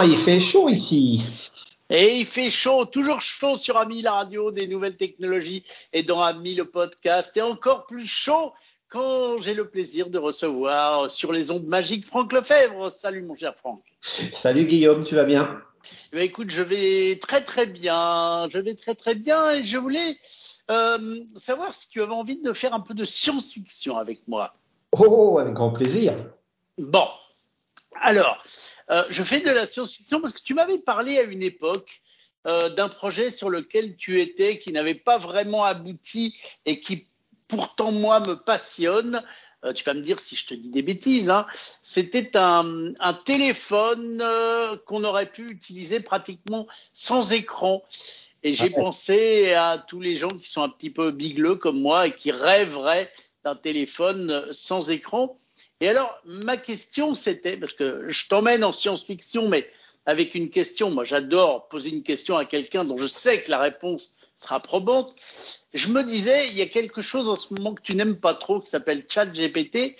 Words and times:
Ah, 0.00 0.06
il 0.06 0.16
fait 0.16 0.38
chaud 0.38 0.68
ici. 0.68 1.24
Et 1.90 2.18
il 2.18 2.24
fait 2.24 2.50
chaud, 2.50 2.84
toujours 2.84 3.20
chaud 3.20 3.56
sur 3.56 3.76
Ami 3.76 4.00
la 4.00 4.12
radio, 4.12 4.52
des 4.52 4.68
nouvelles 4.68 4.96
technologies 4.96 5.64
et 5.92 6.04
dans 6.04 6.22
Ami 6.22 6.54
le 6.54 6.66
podcast. 6.66 7.36
Et 7.36 7.42
encore 7.42 7.84
plus 7.84 8.06
chaud 8.06 8.52
quand 8.88 9.40
j'ai 9.40 9.54
le 9.54 9.68
plaisir 9.68 10.08
de 10.08 10.16
recevoir 10.18 11.10
sur 11.10 11.32
les 11.32 11.50
ondes 11.50 11.66
magiques 11.66 12.06
Franck 12.06 12.32
Lefebvre. 12.32 12.92
Salut 12.92 13.22
mon 13.22 13.34
cher 13.34 13.56
Franck. 13.56 13.82
Salut 14.32 14.66
Guillaume, 14.66 15.04
tu 15.04 15.16
vas 15.16 15.24
bien? 15.24 15.60
Eh 16.12 16.20
Écoute, 16.20 16.50
je 16.50 16.62
vais 16.62 17.18
très 17.18 17.40
très 17.40 17.66
bien. 17.66 18.48
Je 18.50 18.58
vais 18.58 18.74
très 18.74 18.94
très 18.94 19.16
bien 19.16 19.50
et 19.50 19.64
je 19.64 19.78
voulais 19.78 20.16
euh, 20.70 21.18
savoir 21.34 21.74
si 21.74 21.88
tu 21.88 22.00
avais 22.02 22.12
envie 22.14 22.40
de 22.40 22.52
faire 22.52 22.72
un 22.72 22.80
peu 22.80 22.94
de 22.94 23.04
science-fiction 23.04 23.98
avec 23.98 24.28
moi. 24.28 24.54
Oh, 24.92 25.40
avec 25.40 25.54
grand 25.54 25.72
plaisir. 25.72 26.14
Bon, 26.78 27.08
alors, 28.00 28.42
euh, 28.90 29.04
je 29.10 29.22
fais 29.22 29.40
de 29.40 29.50
la 29.50 29.66
science-fiction 29.66 30.20
parce 30.20 30.32
que 30.32 30.42
tu 30.42 30.54
m'avais 30.54 30.78
parlé 30.78 31.18
à 31.18 31.22
une 31.22 31.42
époque 31.42 32.02
euh, 32.46 32.70
d'un 32.70 32.88
projet 32.88 33.30
sur 33.30 33.50
lequel 33.50 33.96
tu 33.96 34.20
étais 34.20 34.58
qui 34.58 34.72
n'avait 34.72 34.94
pas 34.94 35.18
vraiment 35.18 35.64
abouti 35.64 36.36
et 36.66 36.80
qui 36.80 37.06
pourtant 37.48 37.90
moi 37.90 38.20
me 38.20 38.34
passionne. 38.34 39.22
Euh, 39.64 39.72
tu 39.72 39.82
vas 39.84 39.92
me 39.92 40.02
dire 40.02 40.20
si 40.20 40.36
je 40.36 40.46
te 40.46 40.54
dis 40.54 40.70
des 40.70 40.82
bêtises. 40.82 41.30
Hein. 41.30 41.46
C'était 41.82 42.36
un, 42.36 42.94
un, 43.00 43.12
téléphone 43.12 44.20
euh, 44.22 44.76
qu'on 44.86 45.02
aurait 45.02 45.30
pu 45.30 45.50
utiliser 45.50 45.98
pratiquement 45.98 46.68
sans 46.94 47.32
écran. 47.32 47.82
Et 48.44 48.54
j'ai 48.54 48.72
ah 48.76 48.80
pensé 48.80 49.52
à 49.54 49.84
tous 49.86 50.00
les 50.00 50.14
gens 50.14 50.30
qui 50.30 50.48
sont 50.48 50.62
un 50.62 50.68
petit 50.68 50.90
peu 50.90 51.10
bigleux 51.10 51.56
comme 51.56 51.80
moi 51.80 52.06
et 52.06 52.12
qui 52.12 52.30
rêveraient 52.30 53.12
d'un 53.42 53.56
téléphone 53.56 54.44
sans 54.52 54.90
écran. 54.90 55.40
Et 55.80 55.88
alors, 55.88 56.20
ma 56.24 56.56
question, 56.56 57.14
c'était, 57.14 57.56
parce 57.56 57.72
que 57.72 58.06
je 58.08 58.28
t'emmène 58.28 58.64
en 58.64 58.72
science-fiction, 58.72 59.48
mais 59.48 59.70
avec 60.06 60.34
une 60.34 60.50
question, 60.50 60.90
moi 60.90 61.04
j'adore 61.04 61.68
poser 61.68 61.90
une 61.90 62.02
question 62.02 62.36
à 62.36 62.44
quelqu'un 62.44 62.84
dont 62.84 62.96
je 62.96 63.06
sais 63.06 63.42
que 63.42 63.50
la 63.50 63.58
réponse 63.58 64.14
sera 64.36 64.58
probante. 64.58 65.14
Je 65.74 65.88
me 65.88 66.02
disais, 66.02 66.48
il 66.48 66.56
y 66.56 66.62
a 66.62 66.66
quelque 66.66 67.02
chose 67.02 67.28
en 67.28 67.36
ce 67.36 67.52
moment 67.52 67.74
que 67.74 67.82
tu 67.82 67.94
n'aimes 67.94 68.16
pas 68.16 68.34
trop 68.34 68.58
qui 68.60 68.70
s'appelle 68.70 69.04
ChatGPT, 69.06 69.96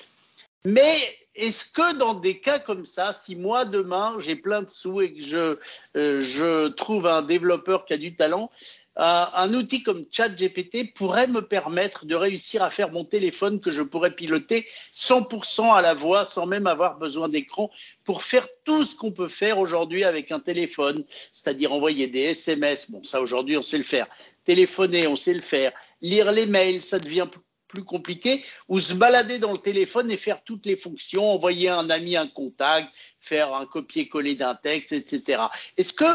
mais 0.65 0.97
est-ce 1.35 1.67
que 1.67 1.95
dans 1.97 2.15
des 2.15 2.41
cas 2.41 2.59
comme 2.59 2.87
ça, 2.87 3.13
si 3.13 3.37
moi 3.37 3.65
demain 3.65 4.17
j'ai 4.19 4.35
plein 4.35 4.63
de 4.63 4.71
sous 4.71 5.03
et 5.03 5.13
que 5.13 5.23
je, 5.23 5.59
euh, 5.97 6.23
je 6.23 6.69
trouve 6.69 7.07
un 7.07 7.23
développeur 7.23 7.85
qui 7.85 7.93
a 7.93 7.99
du 7.99 8.17
talent, 8.17 8.51
un 8.99 9.55
outil 9.55 9.85
comme 9.85 10.05
ChatGPT 10.11 10.93
pourrait 10.93 11.29
me 11.29 11.41
permettre 11.41 12.05
de 12.05 12.17
réussir 12.17 12.63
à 12.63 12.71
faire 12.71 12.91
mon 12.91 13.05
téléphone 13.05 13.61
que 13.61 13.71
je 13.71 13.83
pourrais 13.83 14.15
piloter 14.15 14.67
100% 14.93 15.73
à 15.73 15.81
la 15.81 15.95
voix 15.95 16.25
sans 16.25 16.47
même 16.47 16.67
avoir 16.67 16.99
besoin 16.99 17.29
d'écran 17.29 17.71
pour 18.05 18.23
faire 18.23 18.49
tout 18.65 18.85
ce 18.85 18.97
qu'on 18.97 19.13
peut 19.13 19.29
faire 19.29 19.59
aujourd'hui 19.59 20.03
avec 20.03 20.33
un 20.33 20.41
téléphone, 20.41 21.05
c'est-à-dire 21.33 21.73
envoyer 21.73 22.09
des 22.09 22.23
SMS. 22.23 22.91
Bon, 22.91 23.03
ça 23.05 23.21
aujourd'hui 23.21 23.57
on 23.57 23.63
sait 23.63 23.79
le 23.79 23.85
faire. 23.85 24.09
Téléphoner, 24.45 25.07
on 25.07 25.17
sait 25.17 25.35
le 25.35 25.43
faire. 25.43 25.73
Lire 26.01 26.33
les 26.33 26.47
mails, 26.47 26.83
ça 26.83 26.99
devient 26.99 27.29
plus 27.69 27.85
compliqué, 27.85 28.43
ou 28.69 28.81
se 28.81 28.95
balader 28.95 29.39
dans 29.39 29.53
le 29.53 29.59
téléphone 29.59 30.11
et 30.11 30.17
faire 30.17 30.43
toutes 30.43 30.67
les 30.67 30.75
fonctions, 30.75 31.23
envoyer 31.35 31.69
un 31.69 31.91
ami 31.91 32.17
un 32.17 32.27
contact, 32.27 32.89
faire 33.21 33.55
un 33.55 33.67
copier-coller 33.67 34.35
d'un 34.35 34.55
texte, 34.55 34.93
etc. 34.93 35.43
Est-ce 35.77 35.93
que 35.93 36.07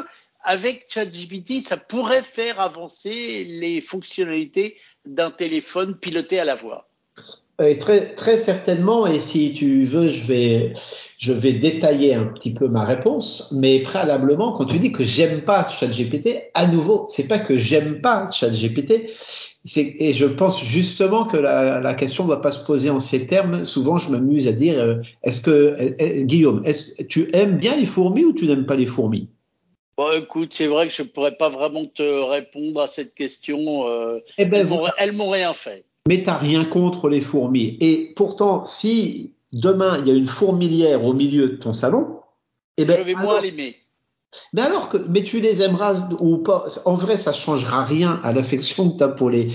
avec 0.43 0.85
ChatGPT, 0.89 1.61
ça 1.61 1.77
pourrait 1.77 2.21
faire 2.21 2.59
avancer 2.59 3.45
les 3.45 3.81
fonctionnalités 3.81 4.77
d'un 5.05 5.31
téléphone 5.31 5.95
piloté 5.95 6.39
à 6.39 6.45
la 6.45 6.55
voix. 6.55 6.89
Euh, 7.61 7.75
très, 7.77 8.37
certainement, 8.37 9.05
et 9.05 9.19
si 9.19 9.53
tu 9.53 9.85
veux, 9.85 10.09
je 10.09 10.23
vais, 10.25 11.53
détailler 11.53 12.15
un 12.15 12.25
petit 12.25 12.51
peu 12.51 12.67
ma 12.67 12.83
réponse, 12.83 13.53
mais 13.55 13.79
préalablement, 13.79 14.53
quand 14.53 14.65
tu 14.65 14.79
dis 14.79 14.91
que 14.91 15.03
j'aime 15.03 15.43
pas 15.45 15.67
ChatGPT, 15.69 16.49
à 16.55 16.65
nouveau, 16.65 17.05
c'est 17.09 17.27
pas 17.27 17.37
que 17.37 17.57
j'aime 17.57 18.01
pas 18.01 18.27
ChatGPT, 18.31 19.11
et 19.75 20.13
je 20.13 20.25
pense 20.25 20.63
justement 20.65 21.25
que 21.25 21.37
la, 21.37 21.93
question 21.93 22.23
ne 22.23 22.29
doit 22.29 22.41
pas 22.41 22.51
se 22.51 22.65
poser 22.65 22.89
en 22.89 22.99
ces 22.99 23.27
termes. 23.27 23.65
Souvent, 23.65 23.99
je 23.99 24.09
m'amuse 24.09 24.47
à 24.47 24.51
dire, 24.51 24.79
euh, 24.79 24.95
est-ce 25.23 25.39
que, 25.39 25.51
euh, 25.51 26.23
Guillaume, 26.23 26.63
est-ce 26.65 27.03
tu 27.03 27.29
aimes 27.33 27.57
bien 27.57 27.75
les 27.75 27.85
fourmis 27.85 28.25
ou 28.25 28.33
tu 28.33 28.47
n'aimes 28.47 28.65
pas 28.65 28.75
les 28.75 28.87
fourmis? 28.87 29.29
Bon, 29.97 30.11
écoute, 30.11 30.53
c'est 30.53 30.67
vrai 30.67 30.87
que 30.87 30.93
je 30.93 31.03
ne 31.03 31.07
pourrais 31.07 31.35
pas 31.35 31.49
vraiment 31.49 31.85
te 31.85 32.23
répondre 32.23 32.81
à 32.81 32.87
cette 32.87 33.13
question. 33.13 33.87
Euh, 33.87 34.19
eh 34.37 34.45
ben, 34.45 34.67
elles 34.97 35.11
m'ont 35.11 35.29
rien 35.29 35.53
fait. 35.53 35.85
Mais 36.07 36.17
tu 36.17 36.25
n'as 36.25 36.37
rien 36.37 36.65
contre 36.65 37.09
les 37.09 37.21
fourmis. 37.21 37.77
Et 37.79 38.13
pourtant, 38.15 38.65
si 38.65 39.33
demain 39.51 39.99
il 39.99 40.07
y 40.07 40.11
a 40.11 40.15
une 40.15 40.25
fourmilière 40.25 41.05
au 41.05 41.13
milieu 41.13 41.49
de 41.49 41.55
ton 41.55 41.73
salon, 41.73 42.19
eh 42.77 42.85
ben, 42.85 42.97
je 42.97 43.03
vais 43.03 43.13
moins 43.13 43.39
l'aimer. 43.39 43.75
Mais 44.51 44.61
alors 44.61 44.89
que, 44.89 44.97
mais 44.97 45.21
tu 45.21 45.39
les 45.39 45.61
aimeras 45.61 46.09
ou 46.19 46.39
pas. 46.39 46.65
En 46.85 46.95
vrai, 46.95 47.17
ça 47.17 47.33
changera 47.33 47.85
rien 47.85 48.19
à 48.23 48.33
l'affection 48.33 48.89
que 48.89 48.97
tu 48.97 49.03
as 49.03 49.09
pour 49.09 49.29
les, 49.29 49.49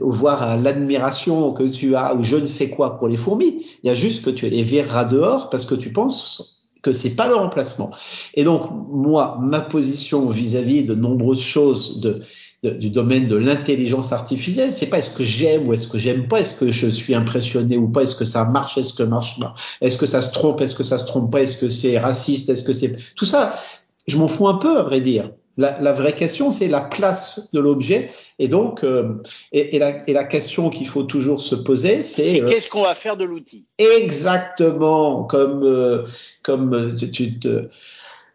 voire 0.00 0.42
à 0.42 0.56
l'admiration 0.56 1.52
que 1.52 1.62
tu 1.64 1.96
as 1.96 2.14
ou 2.14 2.22
je 2.22 2.36
ne 2.36 2.44
sais 2.44 2.70
quoi 2.70 2.98
pour 2.98 3.08
les 3.08 3.16
fourmis. 3.16 3.66
Il 3.82 3.86
y 3.86 3.90
a 3.90 3.94
juste 3.94 4.24
que 4.24 4.30
tu 4.30 4.48
les 4.48 4.62
verras 4.62 5.04
dehors 5.06 5.50
parce 5.50 5.64
que 5.64 5.74
tu 5.74 5.92
penses 5.92 6.59
que 6.82 6.92
c'est 6.92 7.10
pas 7.10 7.28
le 7.28 7.34
remplacement. 7.34 7.90
Et 8.34 8.44
donc 8.44 8.70
moi, 8.90 9.38
ma 9.40 9.60
position 9.60 10.28
vis-à-vis 10.28 10.84
de 10.84 10.94
nombreuses 10.94 11.42
choses 11.42 12.00
de, 12.00 12.22
du 12.62 12.90
domaine 12.90 13.28
de 13.28 13.36
l'intelligence 13.36 14.12
artificielle, 14.12 14.74
c'est 14.74 14.86
pas 14.86 14.98
est-ce 14.98 15.10
que 15.10 15.24
j'aime 15.24 15.68
ou 15.68 15.72
est-ce 15.72 15.88
que 15.88 15.98
j'aime 15.98 16.28
pas, 16.28 16.40
est-ce 16.40 16.54
que 16.54 16.70
je 16.70 16.86
suis 16.86 17.14
impressionné 17.14 17.76
ou 17.76 17.88
pas, 17.88 18.02
est-ce 18.02 18.14
que 18.14 18.24
ça 18.24 18.44
marche, 18.44 18.76
est-ce 18.78 18.92
que 18.92 19.02
marche 19.02 19.40
pas, 19.40 19.54
est-ce 19.80 19.96
que 19.96 20.06
ça 20.06 20.20
se 20.20 20.32
trompe, 20.32 20.60
est-ce 20.60 20.74
que 20.74 20.84
ça 20.84 20.98
se 20.98 21.04
trompe 21.04 21.32
pas, 21.32 21.42
est-ce 21.42 21.56
que 21.56 21.68
c'est 21.68 21.98
raciste, 21.98 22.48
est-ce 22.48 22.62
que 22.62 22.72
c'est 22.72 22.96
tout 23.16 23.26
ça, 23.26 23.58
je 24.06 24.16
m'en 24.18 24.28
fous 24.28 24.48
un 24.48 24.54
peu 24.54 24.78
à 24.78 24.82
vrai 24.82 25.00
dire. 25.00 25.30
La, 25.56 25.80
la, 25.80 25.92
vraie 25.92 26.14
question, 26.14 26.50
c'est 26.50 26.68
la 26.68 26.80
place 26.80 27.50
de 27.52 27.60
l'objet. 27.60 28.08
Et 28.38 28.48
donc, 28.48 28.84
euh, 28.84 29.20
et, 29.52 29.76
et, 29.76 29.78
la, 29.78 30.08
et, 30.08 30.12
la, 30.12 30.24
question 30.24 30.70
qu'il 30.70 30.86
faut 30.86 31.02
toujours 31.02 31.40
se 31.40 31.54
poser, 31.54 32.02
c'est 32.02 32.42
euh, 32.42 32.46
qu'est-ce 32.46 32.68
qu'on 32.68 32.82
va 32.82 32.94
faire 32.94 33.16
de 33.16 33.24
l'outil? 33.24 33.66
Exactement, 33.78 35.24
comme 35.24 35.64
euh, 35.64 36.06
comme 36.42 36.94
tu 36.96 37.38
te 37.38 37.68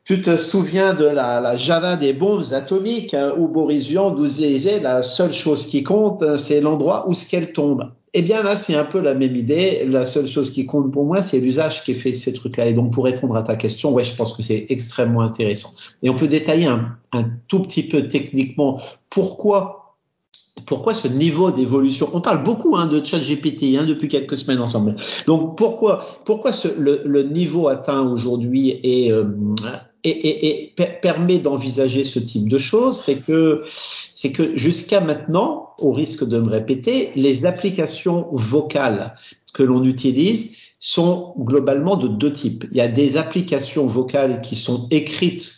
tu 0.04 0.22
te 0.22 0.38
souviens 0.38 0.94
de 0.94 1.06
la, 1.06 1.42
la 1.42 1.58
Java 1.58 1.96
des 1.96 2.14
bombes 2.14 2.44
atomiques 2.52 3.16
hein, 3.16 3.34
où 3.38 3.48
Boris 3.48 3.88
Vian 3.88 4.12
nous 4.12 4.28
disait 4.28 4.80
la 4.80 5.02
seule 5.02 5.34
chose 5.34 5.66
qui 5.66 5.82
compte, 5.82 6.22
hein, 6.22 6.38
c'est 6.38 6.62
l'endroit 6.62 7.10
où 7.10 7.16
ce 7.16 7.28
qu'elle 7.28 7.54
tombe. 7.54 7.92
Eh 8.18 8.22
bien 8.22 8.42
là, 8.44 8.56
c'est 8.56 8.76
un 8.76 8.86
peu 8.86 9.02
la 9.02 9.14
même 9.14 9.36
idée. 9.36 9.86
La 9.90 10.06
seule 10.06 10.26
chose 10.26 10.50
qui 10.50 10.66
compte 10.66 10.90
pour 10.90 11.06
moi, 11.06 11.22
c'est 11.22 11.42
l'usage 11.42 11.84
qui 11.84 11.92
est 11.92 11.96
fait 11.96 12.12
de 12.12 12.16
ces 12.16 12.32
trucs-là. 12.32 12.68
Et 12.68 12.74
donc, 12.74 12.94
pour 12.94 13.04
répondre 13.04 13.36
à 13.36 13.44
ta 13.44 13.58
question, 13.58 13.92
ouais, 13.92 14.06
je 14.06 14.16
pense 14.16 14.32
que 14.32 14.42
c'est 14.42 14.68
extrêmement 14.70 15.20
intéressant. 15.20 15.72
Et 16.02 16.10
on 16.10 16.16
peut 16.16 16.30
détailler 16.30 16.66
un, 16.66 16.98
tout 17.50 17.62
petit 17.62 17.84
peu 17.84 18.08
techniquement 18.08 18.80
pourquoi 19.10 19.82
pourquoi 20.66 20.94
ce 20.94 21.10
niveau 21.10 21.52
d'évolution 21.52 22.10
On 22.14 22.22
parle 22.22 22.42
beaucoup 22.42 22.78
hein, 22.78 22.88
de 22.88 23.04
ChatGPT 23.04 23.76
hein, 23.78 23.86
depuis 23.86 24.08
quelques 24.08 24.38
semaines 24.38 24.62
ensemble. 24.62 24.96
Donc 25.28 25.58
pourquoi 25.58 26.06
pourquoi 26.24 26.52
le, 26.78 27.24
niveau 27.24 27.68
atteint 27.68 28.10
aujourd'hui 28.10 28.80
est, 28.82 29.12
euh, 29.12 29.26
et, 30.10 30.28
et, 30.28 30.64
et 30.64 30.74
permet 31.02 31.40
d'envisager 31.40 32.04
ce 32.04 32.20
type 32.20 32.50
de 32.50 32.58
choses, 32.58 33.00
c'est 33.00 33.18
que 33.18 33.64
c'est 34.14 34.32
que 34.32 34.56
jusqu'à 34.56 35.02
maintenant, 35.02 35.72
au 35.80 35.92
risque 35.92 36.24
de 36.24 36.40
me 36.40 36.50
répéter, 36.50 37.12
les 37.16 37.46
applications 37.46 38.28
vocales 38.32 39.16
que 39.54 39.64
l'on 39.64 39.84
utilise 39.84 40.56
sont 40.80 41.34
globalement 41.40 41.96
de 41.96 42.08
deux 42.08 42.32
types. 42.32 42.66
Il 42.72 42.78
y 42.78 42.82
a 42.82 42.88
des 42.88 43.18
applications 43.18 43.86
vocales 43.86 44.42
qui 44.42 44.56
sont 44.56 44.88
écrites 44.92 45.54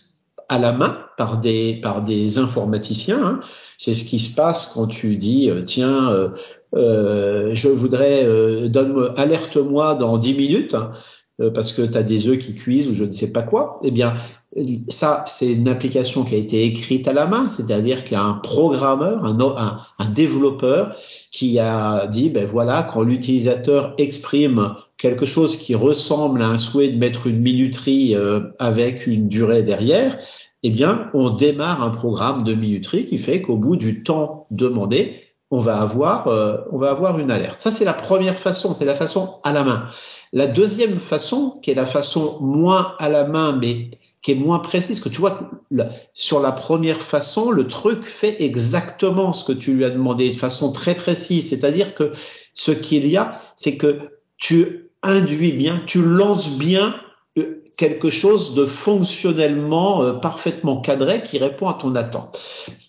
à 0.50 0.60
la 0.60 0.72
main 0.72 0.98
par 1.18 1.40
des 1.40 1.80
par 1.82 2.04
des 2.04 2.38
informaticiens. 2.38 3.24
Hein. 3.24 3.40
C'est 3.78 3.94
ce 3.94 4.06
qui 4.06 4.20
se 4.20 4.34
passe 4.34 4.72
quand 4.74 4.88
tu 4.88 5.18
dis 5.18 5.50
euh, 5.50 5.64
tiens, 5.64 6.10
euh, 6.10 6.30
euh, 6.76 7.52
je 7.54 7.70
voudrais 7.70 8.26
euh, 8.26 8.68
donne 8.68 9.14
alerte-moi 9.18 9.96
dans 9.96 10.18
dix 10.18 10.34
minutes. 10.34 10.76
Hein. 10.76 10.92
Euh, 11.40 11.52
parce 11.52 11.72
que 11.72 11.84
tu 11.84 11.96
as 11.96 12.02
des 12.02 12.28
œufs 12.28 12.40
qui 12.40 12.56
cuisent 12.56 12.88
ou 12.88 12.96
je 12.96 13.04
ne 13.04 13.12
sais 13.12 13.32
pas 13.32 13.44
quoi, 13.44 13.78
eh 13.84 13.92
bien 13.92 14.16
ça 14.88 15.24
c'est 15.28 15.54
une 15.54 15.68
application 15.68 16.24
qui 16.24 16.34
a 16.34 16.38
été 16.40 16.64
écrite 16.64 17.08
à 17.08 17.14
la 17.14 17.28
main, 17.28 17.48
c'est-à-dire 17.48 18.04
qu'il 18.04 18.14
y 18.14 18.16
a 18.16 18.24
un 18.24 18.34
programmeur, 18.34 19.24
un, 19.24 19.82
un, 20.00 20.10
développeur 20.10 20.96
qui 21.32 21.60
a 21.60 22.08
dit 22.08 22.32
ben 22.32 22.44
voilà 22.44 22.82
quand 22.82 23.04
l'utilisateur 23.04 23.94
exprime 24.00 24.74
quelque 24.98 25.28
chose 25.28 25.58
qui 25.58 25.76
ressemble 25.76 26.42
à 26.42 26.48
un 26.48 26.58
souhait 26.58 26.90
de 26.90 26.98
mettre 26.98 27.28
une 27.28 27.40
minuterie 27.40 28.16
euh, 28.16 28.42
avec 28.58 29.06
une 29.06 29.28
durée 29.28 29.62
derrière, 29.62 30.18
eh 30.64 30.72
bien 30.72 31.12
on 31.14 31.30
démarre 31.30 31.84
un 31.84 31.92
programme 31.92 32.44
de 32.44 32.56
minuterie 32.56 33.06
qui 33.06 33.20
fait 33.20 33.44
qu'au 33.44 33.58
bout 33.58 33.76
du 33.76 34.02
temps 34.02 34.48
demandé, 34.50 35.27
on 35.52 35.62
va 35.62 35.80
avoir 35.82 36.28
euh, 36.28 36.58
on 36.72 36.78
va 36.78 36.90
avoir 36.90 37.20
une 37.20 37.32
alerte. 37.32 37.60
Ça 37.60 37.72
c'est 37.72 37.86
la 37.86 37.94
première 37.94 38.36
façon, 38.36 38.74
c'est 38.74 38.86
la 38.86 38.96
façon 38.96 39.40
à 39.44 39.54
la 39.54 39.64
main. 39.64 39.88
La 40.34 40.48
deuxième 40.48 41.00
façon, 41.00 41.58
qui 41.62 41.72
est 41.72 41.76
la 41.76 41.86
façon 41.86 42.38
moins 42.42 42.96
à 43.00 43.08
la 43.08 43.26
main, 43.26 43.54
mais 43.54 43.90
qui 44.22 44.34
est 44.34 44.36
moins 44.36 44.60
précise, 44.60 45.00
que 45.00 45.08
tu 45.08 45.22
vois, 45.22 45.50
sur 46.14 46.42
la 46.42 46.52
première 46.52 46.98
façon, 46.98 47.50
le 47.50 47.68
truc 47.68 48.04
fait 48.04 48.42
exactement 48.44 49.32
ce 49.32 49.46
que 49.46 49.54
tu 49.54 49.74
lui 49.74 49.86
as 49.86 49.90
demandé 49.90 50.30
de 50.30 50.36
façon 50.36 50.74
très 50.74 50.96
précise. 50.96 51.48
C'est-à-dire 51.48 51.96
que 51.96 52.12
ce 52.54 52.72
qu'il 52.72 53.08
y 53.08 53.16
a, 53.16 53.40
c'est 53.56 53.78
que 53.78 54.20
tu 54.38 54.90
induis 55.02 55.54
bien, 55.54 55.82
tu 55.86 56.02
lances 56.02 56.52
bien 56.52 56.94
quelque 57.78 58.10
chose 58.10 58.56
de 58.56 58.66
fonctionnellement 58.66 60.04
euh, 60.04 60.14
parfaitement 60.14 60.82
cadré 60.82 61.22
qui 61.22 61.38
répond 61.38 61.68
à 61.68 61.76
ton 61.76 61.96
attente. 61.96 62.40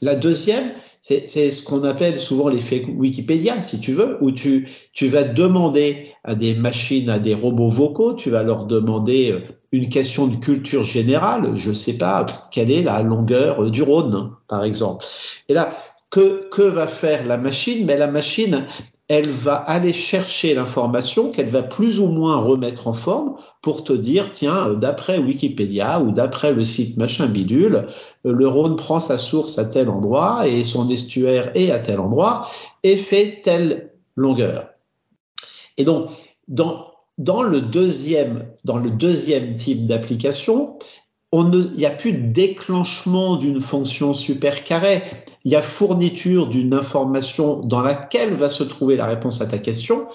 La 0.01 0.17
deuxième, 0.17 0.73
c'est 1.01 1.51
ce 1.51 1.63
qu'on 1.63 1.85
appelle 1.85 2.19
souvent 2.19 2.49
l'effet 2.49 2.85
Wikipédia, 2.85 3.63
si 3.63 3.79
tu 3.79 3.93
veux, 3.93 4.19
où 4.21 4.33
tu, 4.33 4.69
tu 4.93 5.07
vas 5.07 5.25
demander 5.25 6.09
à 6.25 6.35
des 6.35 6.55
machines, 6.55 7.09
à 7.09 7.19
des 7.19 7.35
robots 7.35 7.71
vocaux, 7.71 8.15
tu 8.15 8.31
vas 8.31 8.43
leur 8.43 8.67
demander 8.67 9.31
euh, 9.31 9.41
une 9.71 9.89
question 9.89 10.27
de 10.27 10.37
culture 10.37 10.83
générale, 10.83 11.53
je 11.55 11.73
sais 11.73 11.99
pas, 11.99 12.27
quelle 12.51 12.71
est 12.71 12.83
la 12.83 13.03
longueur 13.03 13.71
du 13.71 13.83
Rhône, 13.83 14.33
par 14.49 14.65
exemple. 14.65 15.05
Et 15.49 15.55
là, 15.55 15.77
que, 16.11 16.49
que 16.51 16.63
va 16.63 16.87
faire 16.87 17.27
la 17.27 17.37
machine? 17.37 17.85
Mais 17.85 17.99
la 17.99 18.07
machine, 18.07 18.67
elle 19.09 19.31
va 19.31 19.55
aller 19.55 19.95
chercher 19.95 20.55
l'information 20.55 21.31
qu'elle 21.31 21.49
va 21.49 21.63
plus 21.63 21.99
ou 21.99 22.09
moins 22.09 22.37
remettre 22.37 22.89
en 22.89 22.93
forme 22.93 23.37
pour 23.63 23.83
te 23.83 23.95
dire, 23.95 24.33
tiens, 24.33 24.75
d'après 24.75 25.19
Wikipédia 25.19 26.01
ou 26.01 26.13
d'après 26.13 26.53
le 26.53 26.63
site 26.63 26.99
machin 26.99 27.27
bidule, 27.27 27.89
le 28.25 28.49
Rhône 28.49 28.77
prend 28.77 29.01
sa 29.01 29.17
source 29.17 29.59
à 29.59 29.65
tel 29.65 29.89
endroit 29.89 30.47
et 30.47 30.63
son 30.63 30.91
estuaire 30.91 31.51
est 31.55 31.71
à 31.71 31.79
tel 31.79 32.01
endroit 32.01 32.49
et 32.83 32.99
fait 32.99 33.41
telle 33.43 33.93
longueur. 34.15 34.69
Et 35.79 35.85
donc, 35.85 36.11
dans, 36.49 36.89
dans 37.17 37.43
le 37.43 37.61
deuxième 37.63 38.45
type 39.57 39.87
d'application, 39.87 40.79
il 41.33 41.73
n'y 41.77 41.87
a 41.87 41.91
plus 41.91 42.13
de 42.13 42.33
déclenchement 42.33 43.37
d'une 43.37 43.61
fonction 43.61 44.15
super 44.15 44.65
carrée. 44.65 45.03
Il 45.45 45.53
y 45.53 45.57
a 45.57 45.63
fourniture 45.63 46.49
d'une 46.49 46.73
information 46.73 47.61
dans 47.61 47.83
laquelle 47.83 48.35
va 48.35 48.49
se 48.49 48.65
trouver 48.65 48.97
la 48.97 49.07
réponse 49.07 49.41
à 49.41 49.47
ta 49.47 49.59
question, 49.59 50.07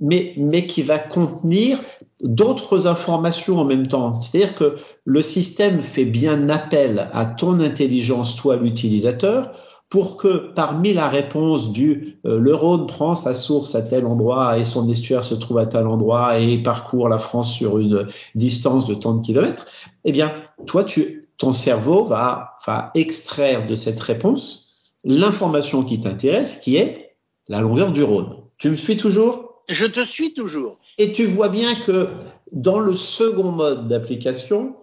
mais, 0.00 0.32
mais 0.36 0.66
qui 0.66 0.82
va 0.82 0.98
contenir 0.98 1.78
d'autres 2.22 2.86
informations 2.86 3.58
en 3.58 3.64
même 3.64 3.86
temps. 3.86 4.14
C'est-à-dire 4.14 4.54
que 4.54 4.76
le 5.04 5.22
système 5.22 5.80
fait 5.80 6.06
bien 6.06 6.48
appel 6.48 7.08
à 7.12 7.26
ton 7.26 7.60
intelligence, 7.60 8.36
toi 8.36 8.56
l'utilisateur, 8.56 9.52
pour 9.92 10.16
que 10.16 10.50
parmi 10.54 10.94
la 10.94 11.06
réponse 11.06 11.70
du 11.70 12.16
euh, 12.24 12.38
le 12.38 12.54
Rhône 12.54 12.86
prend 12.86 13.14
sa 13.14 13.34
source 13.34 13.74
à 13.74 13.82
tel 13.82 14.06
endroit 14.06 14.56
et 14.56 14.64
son 14.64 14.88
estuaire 14.88 15.22
se 15.22 15.34
trouve 15.34 15.58
à 15.58 15.66
tel 15.66 15.86
endroit 15.86 16.38
et 16.38 16.56
parcourt 16.62 17.10
la 17.10 17.18
France 17.18 17.52
sur 17.52 17.78
une 17.78 18.08
distance 18.34 18.86
de 18.86 18.94
tant 18.94 19.12
de 19.12 19.20
kilomètres, 19.20 19.66
eh 20.04 20.12
bien, 20.12 20.32
toi, 20.64 20.82
tu, 20.82 21.28
ton 21.36 21.52
cerveau 21.52 22.04
va, 22.04 22.56
va 22.66 22.90
extraire 22.94 23.66
de 23.66 23.74
cette 23.74 24.00
réponse 24.00 24.80
l'information 25.04 25.82
qui 25.82 26.00
t'intéresse, 26.00 26.56
qui 26.56 26.76
est 26.76 27.16
la 27.48 27.60
longueur 27.60 27.92
du 27.92 28.02
Rhône. 28.02 28.34
Tu 28.56 28.70
me 28.70 28.76
suis 28.76 28.96
toujours? 28.96 29.62
Je 29.68 29.84
te 29.84 30.00
suis 30.00 30.32
toujours. 30.32 30.78
Et 30.96 31.12
tu 31.12 31.26
vois 31.26 31.50
bien 31.50 31.74
que 31.74 32.08
dans 32.50 32.80
le 32.80 32.94
second 32.94 33.52
mode 33.52 33.88
d'application, 33.88 34.74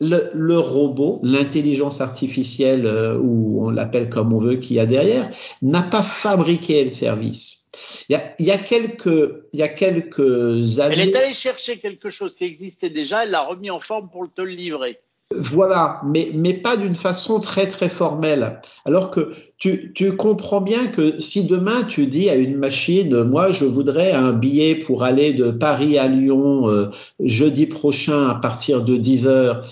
le, 0.00 0.30
le, 0.34 0.58
robot, 0.58 1.20
l'intelligence 1.22 2.00
artificielle, 2.00 2.86
euh, 2.86 3.18
ou 3.18 3.64
on 3.66 3.70
l'appelle 3.70 4.10
comme 4.10 4.32
on 4.32 4.38
veut, 4.38 4.56
qui 4.56 4.78
a 4.78 4.86
derrière, 4.86 5.30
n'a 5.62 5.82
pas 5.82 6.02
fabriqué 6.02 6.84
le 6.84 6.90
service. 6.90 7.70
Il 8.08 8.12
y 8.12 8.16
a, 8.16 8.34
il 8.38 8.46
y 8.46 8.50
a 8.50 8.58
quelques, 8.58 9.44
il 9.52 9.60
y 9.60 9.62
a 9.62 9.68
quelques 9.68 10.80
années. 10.80 10.96
Elle 10.98 11.08
est 11.08 11.16
allée 11.16 11.34
chercher 11.34 11.78
quelque 11.78 12.10
chose 12.10 12.36
qui 12.36 12.44
existait 12.44 12.90
déjà, 12.90 13.24
elle 13.24 13.30
l'a 13.30 13.42
remis 13.42 13.70
en 13.70 13.80
forme 13.80 14.10
pour 14.10 14.26
te 14.32 14.42
le 14.42 14.50
livrer. 14.50 15.00
Voilà, 15.34 16.00
mais, 16.04 16.30
mais 16.34 16.54
pas 16.54 16.76
d'une 16.76 16.94
façon 16.94 17.40
très 17.40 17.66
très 17.66 17.88
formelle. 17.88 18.60
Alors 18.84 19.10
que 19.10 19.32
tu, 19.58 19.92
tu 19.92 20.14
comprends 20.14 20.60
bien 20.60 20.86
que 20.86 21.18
si 21.20 21.44
demain 21.46 21.82
tu 21.82 22.06
dis 22.06 22.30
à 22.30 22.36
une 22.36 22.56
machine, 22.56 23.24
moi 23.24 23.50
je 23.50 23.64
voudrais 23.64 24.12
un 24.12 24.32
billet 24.32 24.76
pour 24.76 25.02
aller 25.02 25.32
de 25.32 25.50
Paris 25.50 25.98
à 25.98 26.06
Lyon 26.06 26.70
euh, 26.70 26.90
jeudi 27.18 27.66
prochain 27.66 28.28
à 28.28 28.36
partir 28.36 28.84
de 28.84 28.96
10 28.96 29.26
heures, 29.26 29.66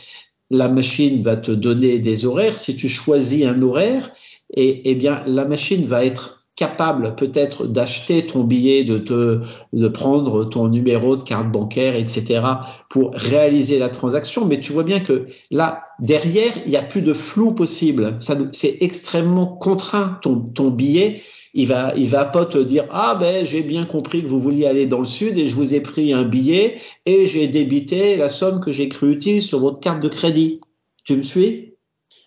la 0.50 0.68
machine 0.68 1.22
va 1.22 1.36
te 1.36 1.52
donner 1.52 2.00
des 2.00 2.26
horaires. 2.26 2.58
Si 2.58 2.74
tu 2.74 2.88
choisis 2.88 3.46
un 3.46 3.62
horaire, 3.62 4.10
et, 4.52 4.90
eh 4.90 4.94
bien 4.96 5.22
la 5.26 5.44
machine 5.44 5.86
va 5.86 6.04
être 6.04 6.33
capable 6.56 7.16
peut-être 7.16 7.66
d'acheter 7.66 8.26
ton 8.26 8.44
billet, 8.44 8.84
de 8.84 8.98
te, 8.98 9.40
de 9.72 9.88
prendre 9.88 10.44
ton 10.44 10.68
numéro 10.68 11.16
de 11.16 11.22
carte 11.22 11.50
bancaire, 11.50 11.96
etc. 11.96 12.42
pour 12.88 13.12
réaliser 13.14 13.78
la 13.78 13.88
transaction. 13.88 14.44
Mais 14.44 14.60
tu 14.60 14.72
vois 14.72 14.84
bien 14.84 15.00
que 15.00 15.26
là, 15.50 15.82
derrière, 15.98 16.52
il 16.64 16.70
n'y 16.70 16.76
a 16.76 16.82
plus 16.82 17.02
de 17.02 17.12
flou 17.12 17.52
possible. 17.52 18.16
Ça, 18.20 18.36
c'est 18.52 18.78
extrêmement 18.80 19.46
contraint 19.46 20.18
ton, 20.22 20.40
ton 20.40 20.70
billet. 20.70 21.22
Il 21.54 21.68
va, 21.68 21.92
il 21.96 22.08
va 22.08 22.24
pas 22.24 22.46
te 22.46 22.58
dire 22.58 22.84
ah 22.90 23.16
ben 23.18 23.46
j'ai 23.46 23.62
bien 23.62 23.84
compris 23.84 24.22
que 24.22 24.26
vous 24.26 24.40
vouliez 24.40 24.66
aller 24.66 24.86
dans 24.86 24.98
le 24.98 25.04
sud 25.04 25.38
et 25.38 25.46
je 25.46 25.54
vous 25.54 25.72
ai 25.72 25.80
pris 25.80 26.12
un 26.12 26.24
billet 26.24 26.80
et 27.06 27.28
j'ai 27.28 27.46
débité 27.46 28.16
la 28.16 28.28
somme 28.28 28.60
que 28.60 28.72
j'ai 28.72 28.88
cru 28.88 29.12
utile 29.12 29.40
sur 29.40 29.60
votre 29.60 29.78
carte 29.78 30.02
de 30.02 30.08
crédit. 30.08 30.60
Tu 31.04 31.16
me 31.16 31.22
suis? 31.22 31.74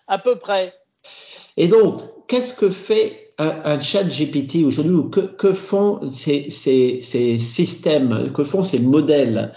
À 0.06 0.18
peu 0.18 0.36
près. 0.36 0.72
Et 1.58 1.68
donc, 1.68 2.00
qu'est-ce 2.26 2.54
que 2.54 2.70
fait 2.70 3.27
un, 3.38 3.80
chat 3.80 4.04
GPT 4.04 4.64
aujourd'hui, 4.64 5.10
que, 5.10 5.54
font 5.54 6.00
ces, 6.06 6.50
systèmes, 6.50 8.32
que 8.32 8.44
font 8.44 8.62
ces 8.62 8.80
modèles? 8.80 9.52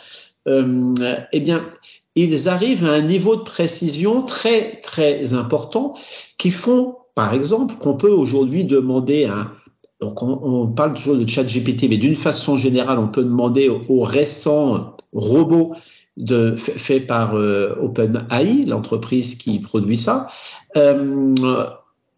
Euh, 0.48 0.94
Eh 1.32 1.40
bien, 1.40 1.68
ils 2.16 2.50
arrivent 2.50 2.86
à 2.86 2.94
un 2.94 3.02
niveau 3.02 3.36
de 3.36 3.44
précision 3.44 4.24
très 4.24 4.82
très 4.82 5.34
important 5.34 5.96
qui 6.38 6.52
font, 6.52 6.96
par 7.16 7.34
exemple, 7.34 7.76
qu'on 7.76 7.96
peut 7.96 8.12
aujourd'hui 8.12 8.66
demander 8.66 9.26
un 9.26 9.52
donc 10.02 10.24
on, 10.24 10.66
parle 10.66 10.96
toujours 10.96 11.16
de 11.16 11.30
chat 11.30 11.44
GPT, 11.44 11.84
mais 11.88 11.98
d'une 11.98 12.16
façon 12.16 12.58
générale, 12.58 12.98
on 12.98 13.08
peut 13.08 13.24
demander 13.24 13.70
aux, 13.70 14.02
récents 14.02 14.98
robots 15.14 15.76
de, 16.18 16.56
fait 16.56 17.00
par 17.00 17.36
euh, 17.36 17.76
OpenAI, 17.80 18.64
l'entreprise 18.66 19.36
qui 19.36 19.60
produit 19.60 20.00
ça, 20.00 20.28
euh, 20.76 21.36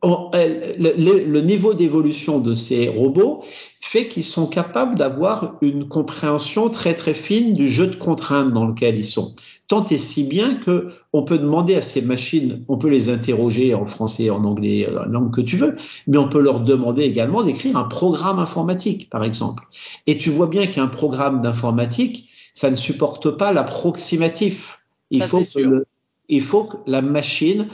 le, 0.03 1.39
niveau 1.41 1.73
d'évolution 1.73 2.39
de 2.39 2.53
ces 2.53 2.89
robots 2.89 3.43
fait 3.81 4.07
qu'ils 4.07 4.23
sont 4.23 4.47
capables 4.47 4.95
d'avoir 4.95 5.55
une 5.61 5.87
compréhension 5.87 6.69
très 6.69 6.93
très 6.93 7.13
fine 7.13 7.53
du 7.53 7.67
jeu 7.67 7.87
de 7.87 7.95
contraintes 7.95 8.51
dans 8.51 8.65
lequel 8.65 8.97
ils 8.97 9.05
sont. 9.05 9.35
Tant 9.69 9.85
et 9.85 9.97
si 9.97 10.25
bien 10.25 10.55
que 10.55 10.89
on 11.13 11.23
peut 11.23 11.37
demander 11.37 11.75
à 11.75 11.81
ces 11.81 12.01
machines, 12.01 12.65
on 12.67 12.77
peut 12.77 12.89
les 12.89 13.09
interroger 13.09 13.73
en 13.73 13.85
français, 13.85 14.29
en 14.29 14.43
anglais, 14.43 14.87
la 14.91 15.05
langue 15.05 15.33
que 15.33 15.41
tu 15.41 15.55
veux, 15.55 15.77
mais 16.07 16.17
on 16.17 16.27
peut 16.27 16.41
leur 16.41 16.59
demander 16.59 17.03
également 17.03 17.43
d'écrire 17.43 17.77
un 17.77 17.85
programme 17.85 18.39
informatique, 18.39 19.09
par 19.09 19.23
exemple. 19.23 19.63
Et 20.05 20.17
tu 20.17 20.29
vois 20.29 20.47
bien 20.47 20.67
qu'un 20.67 20.87
programme 20.87 21.41
d'informatique, 21.41 22.29
ça 22.53 22.69
ne 22.69 22.75
supporte 22.75 23.31
pas 23.31 23.53
l'approximatif. 23.53 24.79
Il 25.11 25.23
faut 25.23 25.41
que 25.41 25.85
il 26.29 26.41
faut 26.41 26.63
que 26.63 26.77
la 26.87 27.01
machine 27.01 27.67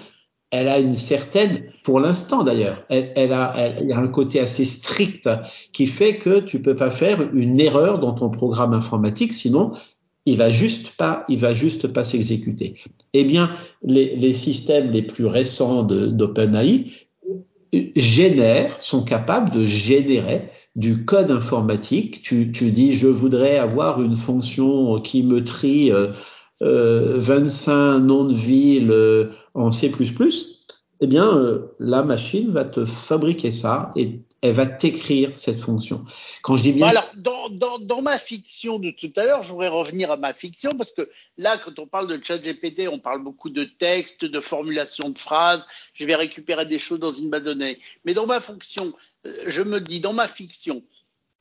elle 0.51 0.68
a 0.68 0.80
une 0.80 0.92
certaine, 0.92 1.64
pour 1.83 2.00
l'instant 2.00 2.44
d'ailleurs, 2.44 2.83
elle, 2.90 3.33
a, 3.33 3.54
elle, 3.57 3.92
a 3.92 3.97
un 3.97 4.07
côté 4.07 4.40
assez 4.40 4.66
strict 4.66 5.30
qui 5.73 5.85
fait 5.85 6.18
que 6.18 6.40
tu 6.40 6.62
peux 6.62 6.76
pas 6.76 6.92
faire 6.92 7.33
une 7.33 7.59
erreur 7.59 8.00
dans 8.00 8.14
ton 8.14 8.30
programme 8.30 8.73
informatique, 8.73 9.33
sinon 9.33 9.73
il 10.26 10.38
va 10.38 10.50
juste 10.50 10.92
pas, 10.92 11.26
il 11.30 11.40
va 11.40 11.54
juste 11.54 11.88
pas 11.88 12.04
s'exécuter. 12.04 12.76
Eh 13.14 13.23
bien, 13.23 13.52
les, 13.83 14.16
les, 14.16 14.33
systèmes 14.33 14.92
les 14.92 15.02
plus 15.02 15.26
récents 15.26 15.83
d'OpenAI 15.83 16.92
génèrent, 17.95 18.81
sont 18.81 19.04
capables 19.04 19.52
de 19.52 19.64
générer 19.64 20.50
du 20.76 21.06
code 21.06 21.31
informatique. 21.31 22.21
Tu, 22.21 22.52
tu 22.52 22.71
dis, 22.71 22.94
je 22.94 23.07
voudrais 23.07 23.57
avoir 23.57 24.02
une 24.02 24.16
fonction 24.16 25.00
qui 25.02 25.23
me 25.23 25.44
trie 25.44 25.92
euh, 25.92 27.18
25 27.19 27.71
euh, 27.71 28.00
noms 28.00 28.26
de 28.26 28.33
villes 28.33 28.92
euh, 28.92 29.30
en 29.59 29.71
C++, 29.71 29.92
eh 31.01 31.07
bien, 31.07 31.28
euh, 31.28 31.75
la 31.80 32.04
machine 32.04 32.51
va 32.51 32.66
te 32.66 32.85
fabriquer 32.85 33.51
ça 33.51 33.92
et 33.95 34.19
elle 34.42 34.54
va 34.54 34.66
t'écrire 34.66 35.31
cette 35.37 35.59
fonction. 35.59 36.06
Quand 36.42 36.57
je 36.57 36.63
dis 36.63 36.73
bien. 36.73 36.87
Alors, 36.87 37.09
dans, 37.16 37.49
dans, 37.49 37.80
dans 37.80 38.01
ma 38.01 38.18
fiction 38.18 38.80
de 38.80 38.92
tout 38.92 39.11
à 39.16 39.23
l'heure, 39.23 39.44
je 39.44 39.51
voudrais 39.51 39.69
revenir 39.69 40.11
à 40.11 40.18
ma 40.18 40.33
fiction 40.33 40.71
parce 40.78 40.92
que 40.92 41.09
là, 41.37 41.57
quand 41.57 41.80
on 41.80 41.87
parle 41.87 42.07
de 42.07 42.19
chat 42.23 42.37
GPT, 42.37 42.87
on 42.92 42.99
parle 42.99 43.23
beaucoup 43.23 43.49
de 43.49 43.63
texte, 43.63 44.25
de 44.25 44.39
formulation 44.39 45.09
de 45.09 45.18
phrases. 45.18 45.68
Je 45.94 46.06
vais 46.06 46.16
récupérer 46.16 46.66
des 46.66 46.80
choses 46.80 46.99
dans 46.99 47.13
une 47.13 47.30
base 47.30 47.44
de 47.44 47.54
données. 47.54 47.80
Mais 48.06 48.13
dans 48.13 48.25
ma 48.25 48.39
fonction, 48.39 48.94
je 49.45 49.61
me 49.61 49.80
dis, 49.80 49.99
dans 49.99 50.13
ma 50.13 50.28
fiction, 50.28 50.83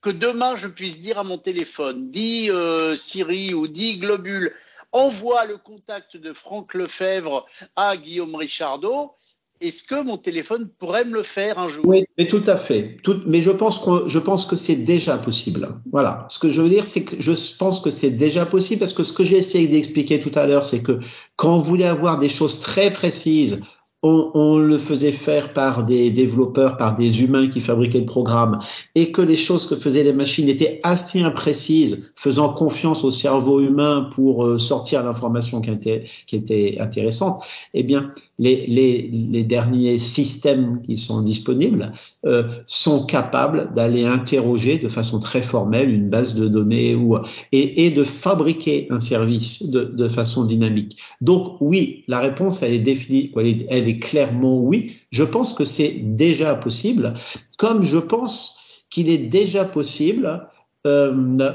que 0.00 0.10
demain, 0.10 0.56
je 0.56 0.68
puisse 0.68 1.00
dire 1.00 1.18
à 1.18 1.25
mon 1.25 1.38
téléphone, 1.38 2.10
dis 2.10 2.50
euh, 2.50 2.94
Siri 2.96 3.54
ou 3.54 3.66
dis 3.66 3.98
Globule, 3.98 4.54
envoie 4.92 5.45
le 5.47 5.57
contact 5.57 6.16
de 6.16 6.33
Franck 6.33 6.75
Lefebvre 6.75 7.47
à 7.76 7.97
Guillaume 7.97 8.35
Richardot, 8.35 9.12
est-ce 9.61 9.83
que 9.83 10.02
mon 10.04 10.16
téléphone 10.16 10.68
pourrait 10.78 11.04
me 11.04 11.14
le 11.14 11.25
faire 11.25 11.59
un 11.59 11.68
jour? 11.68 11.85
Oui, 11.85 12.04
mais 12.16 12.28
tout 12.28 12.45
à 12.47 12.57
fait. 12.57 12.97
Mais 13.26 13.42
je 13.42 13.50
pense 13.50 14.47
que 14.47 14.57
c'est 14.57 14.76
déjà 14.76 15.18
possible. 15.18 15.68
Voilà. 15.90 16.26
Ce 16.30 16.38
que 16.38 16.50
je 16.50 16.62
veux 16.62 16.68
dire, 16.68 16.87
c'est 16.87 17.04
que 17.04 17.16
je 17.18 17.33
pense 17.59 17.80
que 17.80 17.90
c'est 17.90 18.12
déjà 18.12 18.47
possible 18.47 18.78
parce 18.78 18.92
que 18.92 19.02
ce 19.02 19.12
que 19.12 19.25
j'ai 19.25 19.37
essayé 19.37 19.66
d'expliquer 19.66 20.21
tout 20.21 20.30
à 20.37 20.47
l'heure, 20.47 20.64
c'est 20.64 20.83
que 20.83 21.00
quand 21.35 21.57
on 21.57 21.61
voulait 21.61 21.87
avoir 21.87 22.21
des 22.21 22.28
choses 22.28 22.61
très 22.61 22.92
précises, 22.92 23.61
on, 24.02 24.31
on, 24.35 24.59
le 24.59 24.78
faisait 24.78 25.12
faire 25.12 25.52
par 25.52 25.85
des 25.85 26.11
développeurs, 26.11 26.76
par 26.76 26.95
des 26.95 27.23
humains 27.23 27.49
qui 27.49 27.61
fabriquaient 27.61 28.00
le 28.00 28.07
programme, 28.07 28.61
et 28.95 29.11
que 29.11 29.23
les 29.23 29.37
choses 29.37 29.67
que 29.67 29.75
faisaient 29.75 30.05
les 30.05 30.12
machines 30.12 30.49
étaient 30.49 30.78
assez 30.85 31.21
imprécises, 31.21 32.12
faisant 32.14 32.52
confiance 32.52 33.02
au 33.02 33.11
cerveau 33.11 33.61
humain 33.61 34.09
pour 34.14 34.45
euh, 34.45 34.59
sortir 34.59 35.02
l'information 35.02 35.61
qui 35.61 35.71
était, 35.71 36.05
qui 36.26 36.37
était 36.37 36.76
intéressante, 36.78 37.43
eh 37.75 37.83
bien, 37.83 38.11
les, 38.38 38.67
les, 38.69 39.11
les 39.12 39.43
derniers 39.43 39.99
systèmes 39.99 40.81
qui 40.83 40.97
sont 40.97 41.21
disponibles 41.23 41.93
euh, 42.25 42.45
sont 42.67 43.05
capables 43.05 43.73
d'aller 43.75 44.05
interroger 44.05 44.78
de 44.78 44.88
façon 44.88 45.19
très 45.19 45.43
formelle 45.43 45.90
une 45.90 46.09
base 46.09 46.35
de 46.35 46.47
données 46.47 46.95
ou, 46.95 47.17
et, 47.52 47.87
et 47.87 47.90
de 47.90 48.05
fabriquer 48.05 48.87
un 48.90 49.00
service 49.00 49.69
de, 49.71 49.85
de 49.85 50.09
façon 50.09 50.45
dynamique. 50.45 50.99
Donc, 51.21 51.57
oui, 51.61 52.05
la 52.07 52.21
réponse, 52.21 52.62
elle 52.62 52.75
est 52.75 52.78
définie, 52.78 53.33
elle 53.37 53.88
est, 53.88 53.88
clairement 53.97 54.59
oui. 54.59 54.97
Je 55.11 55.25
pense 55.25 55.54
que 55.54 55.64
c'est 55.64 55.90
déjà 55.90 56.54
possible, 56.54 57.14
comme 57.57 57.83
je 57.83 57.99
pense 57.99 58.57
qu'il 58.90 59.09
est 59.09 59.18
déjà 59.18 59.64
possible, 59.64 60.49
euh, 60.87 61.52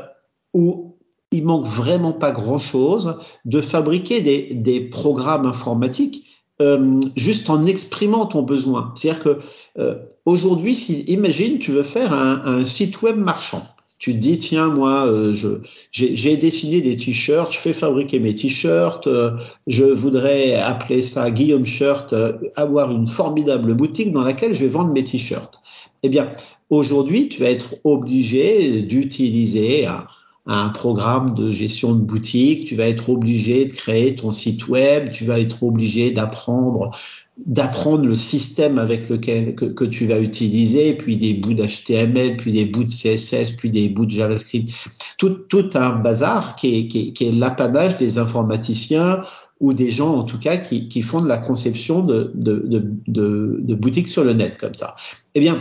où 0.53 0.97
il 1.31 1.43
manque 1.43 1.65
vraiment 1.65 2.13
pas 2.13 2.31
grand-chose, 2.31 3.17
de 3.45 3.61
fabriquer 3.61 4.21
des, 4.21 4.81
programmes 4.81 5.45
informatiques 5.45 6.29
euh, 6.61 6.99
juste 7.15 7.49
en 7.49 7.65
exprimant 7.65 8.27
ton 8.27 8.43
besoin. 8.43 8.93
C'est-à-dire 8.95 9.23
que 9.23 9.39
euh, 9.79 9.95
aujourd'hui, 10.25 10.75
si, 10.75 11.01
imagine, 11.03 11.59
tu 11.59 11.71
veux 11.71 11.83
faire 11.83 12.13
un 12.13 12.63
site 12.65 13.01
web 13.01 13.17
marchand 13.17 13.63
tu 14.03 14.11
te 14.11 14.17
dis 14.17 14.37
tiens 14.37 14.67
moi 14.67 15.07
euh, 15.07 15.33
je 15.33 15.47
j'ai 15.91 16.35
dessiné 16.35 16.81
des 16.81 16.97
t-shirts, 16.97 17.53
je 17.53 17.57
fais 17.57 17.71
fabriquer 17.71 18.19
mes 18.19 18.35
t-shirts, 18.35 19.07
euh, 19.07 19.31
je 19.65 19.85
voudrais 19.85 20.55
appeler 20.55 21.01
ça 21.01 21.31
Guillaume 21.31 21.65
Shirt, 21.65 22.11
euh, 22.11 22.33
avoir 22.57 22.91
une 22.91 23.07
formidable 23.07 23.73
boutique 23.75 24.11
dans 24.11 24.25
laquelle 24.25 24.53
je 24.53 24.59
vais 24.59 24.67
vendre 24.67 24.91
mes 24.91 25.05
t-shirts. 25.05 25.61
Eh 26.03 26.09
bien 26.09 26.33
aujourd'hui 26.69 27.29
tu 27.29 27.39
vas 27.39 27.49
être 27.49 27.75
obligé 27.85 28.81
d'utiliser 28.81 29.85
un, 29.85 30.05
un 30.47 30.67
programme 30.67 31.33
de 31.33 31.49
gestion 31.51 31.95
de 31.95 32.01
boutique, 32.01 32.65
tu 32.65 32.75
vas 32.75 32.89
être 32.89 33.09
obligé 33.09 33.67
de 33.67 33.71
créer 33.71 34.15
ton 34.15 34.31
site 34.31 34.67
web, 34.67 35.11
tu 35.11 35.23
vas 35.23 35.39
être 35.39 35.63
obligé 35.63 36.11
d'apprendre 36.11 36.91
d'apprendre 37.37 38.05
le 38.05 38.15
système 38.15 38.77
avec 38.77 39.09
lequel 39.09 39.55
que, 39.55 39.65
que, 39.65 39.85
tu 39.85 40.05
vas 40.05 40.19
utiliser, 40.19 40.93
puis 40.93 41.17
des 41.17 41.33
bouts 41.33 41.53
d'HTML, 41.53 42.37
puis 42.37 42.51
des 42.51 42.65
bouts 42.65 42.83
de 42.83 42.89
CSS, 42.89 43.53
puis 43.57 43.71
des 43.71 43.89
bouts 43.89 44.05
de 44.05 44.11
JavaScript, 44.11 44.71
tout, 45.17 45.29
tout 45.49 45.69
un 45.73 45.95
bazar 45.95 46.55
qui 46.55 46.77
est, 46.77 46.87
qui 46.87 47.07
est, 47.07 47.13
qui 47.13 47.27
est 47.27 47.31
l'apanage 47.31 47.97
des 47.97 48.19
informaticiens 48.19 49.23
ou 49.59 49.73
des 49.73 49.91
gens 49.91 50.13
en 50.15 50.23
tout 50.23 50.39
cas 50.39 50.57
qui, 50.57 50.89
qui 50.89 51.01
font 51.01 51.21
de 51.21 51.27
la 51.27 51.37
conception 51.37 52.01
de, 52.01 52.31
de, 52.35 52.63
de, 52.65 52.83
de, 53.07 53.57
de 53.61 53.75
boutiques 53.75 54.09
sur 54.09 54.23
le 54.23 54.33
net 54.33 54.57
comme 54.57 54.75
ça. 54.75 54.95
Eh 55.33 55.39
bien, 55.39 55.59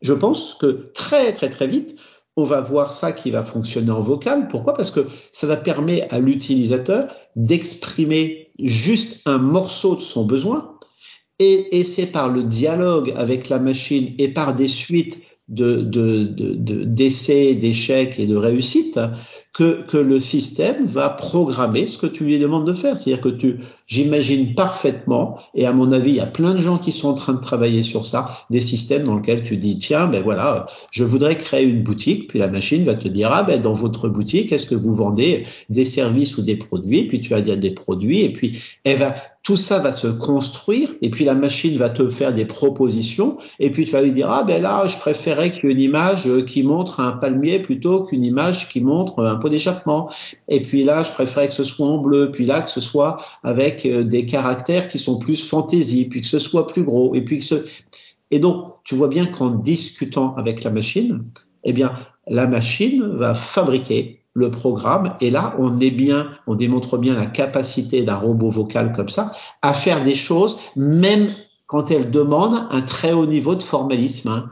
je 0.00 0.14
pense 0.14 0.54
que 0.54 0.90
très 0.94 1.32
très 1.32 1.50
très 1.50 1.66
vite, 1.66 1.96
on 2.36 2.44
va 2.44 2.60
voir 2.60 2.92
ça 2.92 3.12
qui 3.12 3.30
va 3.30 3.42
fonctionner 3.44 3.90
en 3.90 4.00
vocal. 4.00 4.48
Pourquoi? 4.48 4.74
Parce 4.74 4.90
que 4.90 5.00
ça 5.32 5.46
va 5.46 5.56
permettre 5.56 6.14
à 6.14 6.20
l'utilisateur 6.20 7.08
d'exprimer 7.34 8.50
juste 8.58 9.20
un 9.26 9.38
morceau 9.38 9.96
de 9.96 10.00
son 10.00 10.24
besoin 10.24 10.75
et, 11.38 11.84
c'est 11.84 12.06
par 12.06 12.28
le 12.28 12.42
dialogue 12.42 13.12
avec 13.16 13.48
la 13.48 13.58
machine 13.58 14.14
et 14.18 14.28
par 14.28 14.54
des 14.54 14.68
suites 14.68 15.20
de, 15.48 15.82
de, 15.82 16.24
de, 16.24 16.84
d'essais, 16.84 17.54
d'échecs 17.54 18.18
et 18.18 18.26
de 18.26 18.36
réussites 18.36 18.98
que, 19.56 19.80
que 19.86 19.96
le 19.96 20.20
système 20.20 20.84
va 20.84 21.08
programmer 21.08 21.86
ce 21.86 21.96
que 21.96 22.06
tu 22.06 22.24
lui 22.24 22.38
demandes 22.38 22.66
de 22.66 22.74
faire. 22.74 22.98
C'est-à-dire 22.98 23.22
que 23.22 23.30
tu, 23.30 23.60
j'imagine 23.86 24.54
parfaitement, 24.54 25.38
et 25.54 25.64
à 25.64 25.72
mon 25.72 25.92
avis, 25.92 26.10
il 26.10 26.16
y 26.16 26.20
a 26.20 26.26
plein 26.26 26.52
de 26.52 26.58
gens 26.58 26.76
qui 26.76 26.92
sont 26.92 27.08
en 27.08 27.14
train 27.14 27.32
de 27.32 27.40
travailler 27.40 27.82
sur 27.82 28.04
ça, 28.04 28.28
des 28.50 28.60
systèmes 28.60 29.04
dans 29.04 29.16
lesquels 29.16 29.44
tu 29.44 29.56
dis, 29.56 29.74
tiens, 29.76 30.08
ben 30.08 30.22
voilà, 30.22 30.66
je 30.90 31.04
voudrais 31.04 31.36
créer 31.36 31.64
une 31.64 31.82
boutique, 31.82 32.28
puis 32.28 32.38
la 32.38 32.48
machine 32.48 32.84
va 32.84 32.96
te 32.96 33.08
dire, 33.08 33.30
ah 33.32 33.44
ben 33.44 33.58
dans 33.58 33.72
votre 33.72 34.10
boutique, 34.10 34.52
est-ce 34.52 34.66
que 34.66 34.74
vous 34.74 34.92
vendez 34.92 35.46
des 35.70 35.86
services 35.86 36.36
ou 36.36 36.42
des 36.42 36.56
produits, 36.56 37.06
puis 37.06 37.22
tu 37.22 37.30
vas 37.30 37.40
dire 37.40 37.56
des 37.56 37.70
produits, 37.70 38.22
et 38.22 38.32
puis 38.34 38.60
elle 38.84 38.98
va 38.98 39.14
tout 39.46 39.56
ça 39.56 39.78
va 39.78 39.92
se 39.92 40.08
construire 40.08 40.88
et 41.02 41.08
puis 41.08 41.24
la 41.24 41.36
machine 41.36 41.76
va 41.76 41.88
te 41.88 42.08
faire 42.10 42.34
des 42.34 42.46
propositions 42.46 43.38
et 43.60 43.70
puis 43.70 43.84
tu 43.84 43.92
vas 43.92 44.02
lui 44.02 44.10
dire 44.10 44.28
ah 44.28 44.42
ben 44.42 44.60
là 44.60 44.88
je 44.88 44.96
préférais 44.96 45.52
qu'il 45.52 45.66
y 45.66 45.68
ait 45.68 45.76
une 45.76 45.80
image 45.80 46.28
qui 46.46 46.64
montre 46.64 46.98
un 46.98 47.12
palmier 47.12 47.60
plutôt 47.60 48.02
qu'une 48.02 48.24
image 48.24 48.68
qui 48.68 48.80
montre 48.80 49.24
un 49.24 49.36
d'échappement 49.48 50.10
et 50.48 50.62
puis 50.62 50.84
là 50.84 51.02
je 51.02 51.12
préférais 51.12 51.48
que 51.48 51.54
ce 51.54 51.64
soit 51.64 51.86
en 51.86 51.98
bleu 51.98 52.30
puis 52.30 52.46
là 52.46 52.62
que 52.62 52.70
ce 52.70 52.80
soit 52.80 53.18
avec 53.42 53.86
euh, 53.86 54.04
des 54.04 54.26
caractères 54.26 54.88
qui 54.88 54.98
sont 54.98 55.18
plus 55.18 55.46
fantaisie 55.46 56.08
puis 56.08 56.20
que 56.20 56.26
ce 56.26 56.38
soit 56.38 56.66
plus 56.66 56.84
gros 56.84 57.14
et 57.14 57.22
puis 57.22 57.38
que 57.38 57.44
ce 57.44 57.64
et 58.30 58.38
donc 58.38 58.74
tu 58.84 58.94
vois 58.94 59.08
bien 59.08 59.26
qu'en 59.26 59.50
discutant 59.50 60.34
avec 60.36 60.64
la 60.64 60.70
machine 60.70 61.24
eh 61.64 61.72
bien 61.72 61.92
la 62.28 62.46
machine 62.46 63.16
va 63.16 63.34
fabriquer 63.34 64.20
le 64.36 64.50
programme. 64.50 65.14
Et 65.22 65.30
là, 65.30 65.54
on 65.58 65.80
est 65.80 65.90
bien, 65.90 66.30
on 66.46 66.54
démontre 66.54 66.98
bien 66.98 67.14
la 67.14 67.24
capacité 67.24 68.02
d'un 68.02 68.16
robot 68.16 68.50
vocal 68.50 68.92
comme 68.92 69.08
ça 69.08 69.32
à 69.62 69.72
faire 69.72 70.04
des 70.04 70.14
choses, 70.14 70.58
même 70.76 71.34
quand 71.66 71.90
elle 71.90 72.10
demande 72.10 72.66
un 72.70 72.82
très 72.82 73.14
haut 73.14 73.24
niveau 73.24 73.54
de 73.54 73.62
formalisme. 73.62 74.28
Hein. 74.28 74.50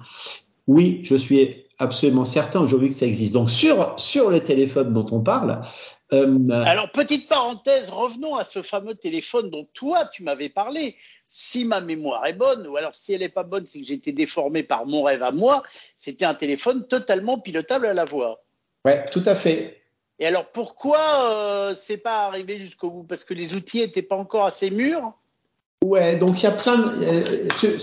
Oui, 0.66 1.00
je 1.04 1.14
suis 1.14 1.63
absolument 1.84 2.24
certain 2.24 2.60
aujourd'hui 2.60 2.88
que 2.88 2.94
ça 2.94 3.06
existe. 3.06 3.32
Donc 3.32 3.50
sur 3.50 3.94
sur 3.98 4.30
les 4.30 4.42
téléphones 4.42 4.92
dont 4.92 5.06
on 5.12 5.20
parle. 5.20 5.62
Euh, 6.12 6.48
Alors 6.50 6.90
petite 6.90 7.28
parenthèse, 7.28 7.88
revenons 7.88 8.36
à 8.36 8.44
ce 8.44 8.62
fameux 8.62 8.94
téléphone 8.94 9.50
dont 9.50 9.66
toi 9.72 10.04
tu 10.12 10.22
m'avais 10.22 10.48
parlé. 10.48 10.96
Si 11.28 11.64
ma 11.64 11.80
mémoire 11.80 12.26
est 12.26 12.34
bonne, 12.34 12.66
ou 12.66 12.76
alors 12.76 12.94
si 12.94 13.14
elle 13.14 13.20
n'est 13.20 13.28
pas 13.28 13.42
bonne, 13.42 13.66
c'est 13.66 13.80
que 13.80 13.86
j'ai 13.86 13.94
été 13.94 14.12
déformé 14.12 14.62
par 14.62 14.86
mon 14.86 15.02
rêve 15.02 15.22
à 15.22 15.32
moi. 15.32 15.62
C'était 15.96 16.24
un 16.24 16.34
téléphone 16.34 16.86
totalement 16.86 17.38
pilotable 17.38 17.86
à 17.86 17.94
la 17.94 18.04
voix. 18.04 18.44
Ouais, 18.84 19.04
tout 19.10 19.22
à 19.24 19.34
fait. 19.34 19.80
Et 20.18 20.26
alors 20.26 20.46
pourquoi 20.52 21.00
euh, 21.24 21.74
c'est 21.74 21.96
pas 21.96 22.26
arrivé 22.26 22.58
jusqu'au 22.58 22.90
bout? 22.90 23.04
Parce 23.04 23.24
que 23.24 23.34
les 23.34 23.56
outils 23.56 23.80
étaient 23.80 24.02
pas 24.02 24.16
encore 24.16 24.44
assez 24.44 24.70
mûrs? 24.70 25.12
Ouais, 25.82 26.16
donc 26.16 26.40
il 26.40 26.44
y 26.44 26.46
a 26.46 26.52
plein 26.52 26.78
de 26.78 27.04
euh, 27.04 27.78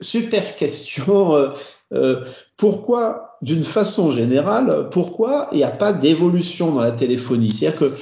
super 0.00 0.56
questions. 0.56 1.52
Euh, 1.92 2.24
pourquoi, 2.56 3.36
d'une 3.42 3.62
façon 3.62 4.10
générale, 4.10 4.88
pourquoi 4.90 5.48
il 5.52 5.58
n'y 5.58 5.64
a 5.64 5.70
pas 5.70 5.92
d'évolution 5.92 6.72
dans 6.72 6.82
la 6.82 6.92
téléphonie? 6.92 7.52
C'est-à-dire 7.52 7.78
que 7.78 7.92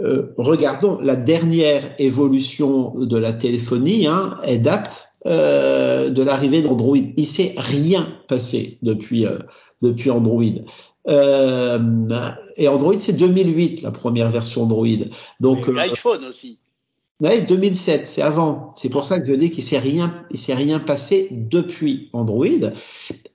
euh, 0.00 0.34
regardons 0.36 0.98
la 1.00 1.16
dernière 1.16 1.94
évolution 1.98 2.94
de 2.96 3.16
la 3.16 3.32
téléphonie, 3.32 4.06
hein, 4.06 4.36
elle 4.44 4.62
date 4.62 5.10
euh, 5.26 6.10
de 6.10 6.22
l'arrivée 6.22 6.62
d'Android. 6.62 6.98
Il 7.16 7.26
s'est 7.26 7.54
rien 7.56 8.12
passé 8.28 8.78
depuis 8.82 9.26
depuis 9.82 10.10
Android. 10.10 10.42
Et 11.08 12.68
Android, 12.68 12.98
c'est 12.98 13.12
2008, 13.12 13.82
la 13.82 13.90
première 13.90 14.30
version 14.30 14.62
Android. 14.62 14.86
Donc, 15.40 15.68
l'iPhone 15.68 16.24
aussi. 16.24 16.58
Ouais, 17.18 17.40
2007, 17.40 18.06
c'est 18.06 18.20
avant. 18.20 18.74
C'est 18.76 18.90
pour 18.90 19.04
ça 19.04 19.18
que 19.18 19.26
je 19.26 19.32
dis 19.32 19.50
qu'il 19.50 19.64
s'est 19.64 19.78
rien, 19.78 20.26
il 20.30 20.38
s'est 20.38 20.52
rien 20.52 20.78
passé 20.78 21.28
depuis 21.30 22.10
Android. 22.12 22.46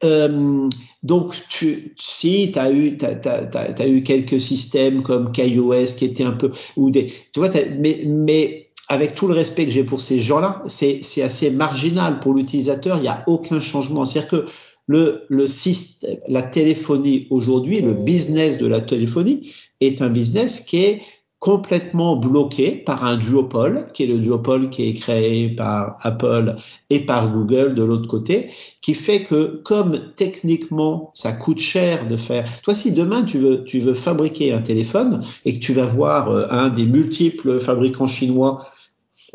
Euh, 0.03 0.69
donc, 1.01 1.33
tu, 1.49 1.95
si 1.97 2.51
tu 2.51 2.59
as 2.59 2.71
eu, 2.71 2.95
t'as, 2.97 3.15
t'as, 3.15 3.45
t'as, 3.47 3.87
eu 3.87 4.03
quelques 4.03 4.39
systèmes 4.39 5.01
comme 5.01 5.31
KaiOS 5.31 5.95
qui 5.97 6.05
étaient 6.05 6.23
un 6.23 6.33
peu, 6.33 6.51
ou 6.77 6.91
des, 6.91 7.07
tu 7.07 7.39
vois, 7.39 7.49
mais, 7.79 8.03
mais 8.05 8.69
avec 8.87 9.15
tout 9.15 9.27
le 9.27 9.33
respect 9.33 9.65
que 9.65 9.71
j'ai 9.71 9.83
pour 9.83 9.99
ces 9.99 10.19
gens-là, 10.19 10.61
c'est, 10.67 10.99
c'est 11.01 11.23
assez 11.23 11.49
marginal 11.49 12.19
pour 12.19 12.35
l'utilisateur. 12.35 12.97
Il 12.97 13.01
n'y 13.01 13.07
a 13.07 13.23
aucun 13.25 13.59
changement. 13.59 14.05
C'est-à-dire 14.05 14.29
que 14.29 14.45
le, 14.85 15.23
le 15.27 15.47
système, 15.47 16.17
la 16.27 16.43
téléphonie 16.43 17.25
aujourd'hui, 17.31 17.81
le 17.81 18.03
business 18.03 18.59
de 18.59 18.67
la 18.67 18.81
téléphonie 18.81 19.51
est 19.79 20.03
un 20.03 20.09
business 20.09 20.59
qui 20.59 20.83
est 20.83 21.01
complètement 21.41 22.17
bloqué 22.17 22.83
par 22.85 23.03
un 23.03 23.17
duopole, 23.17 23.87
qui 23.95 24.03
est 24.03 24.07
le 24.07 24.19
duopole 24.19 24.69
qui 24.69 24.87
est 24.87 24.93
créé 24.93 25.49
par 25.49 25.97
Apple 26.01 26.55
et 26.91 26.99
par 26.99 27.33
Google 27.33 27.73
de 27.73 27.81
l'autre 27.81 28.07
côté, 28.07 28.51
qui 28.81 28.93
fait 28.93 29.23
que 29.23 29.59
comme 29.63 30.13
techniquement 30.15 31.09
ça 31.15 31.31
coûte 31.31 31.57
cher 31.57 32.07
de 32.07 32.15
faire, 32.15 32.47
toi 32.61 32.75
si 32.75 32.91
demain 32.91 33.23
tu 33.23 33.39
veux 33.39 33.63
tu 33.63 33.79
veux 33.79 33.95
fabriquer 33.95 34.53
un 34.53 34.61
téléphone 34.61 35.25
et 35.43 35.55
que 35.55 35.59
tu 35.59 35.73
vas 35.73 35.87
voir 35.87 36.29
euh, 36.29 36.45
un 36.51 36.69
des 36.69 36.85
multiples 36.85 37.59
fabricants 37.59 38.05
chinois 38.05 38.63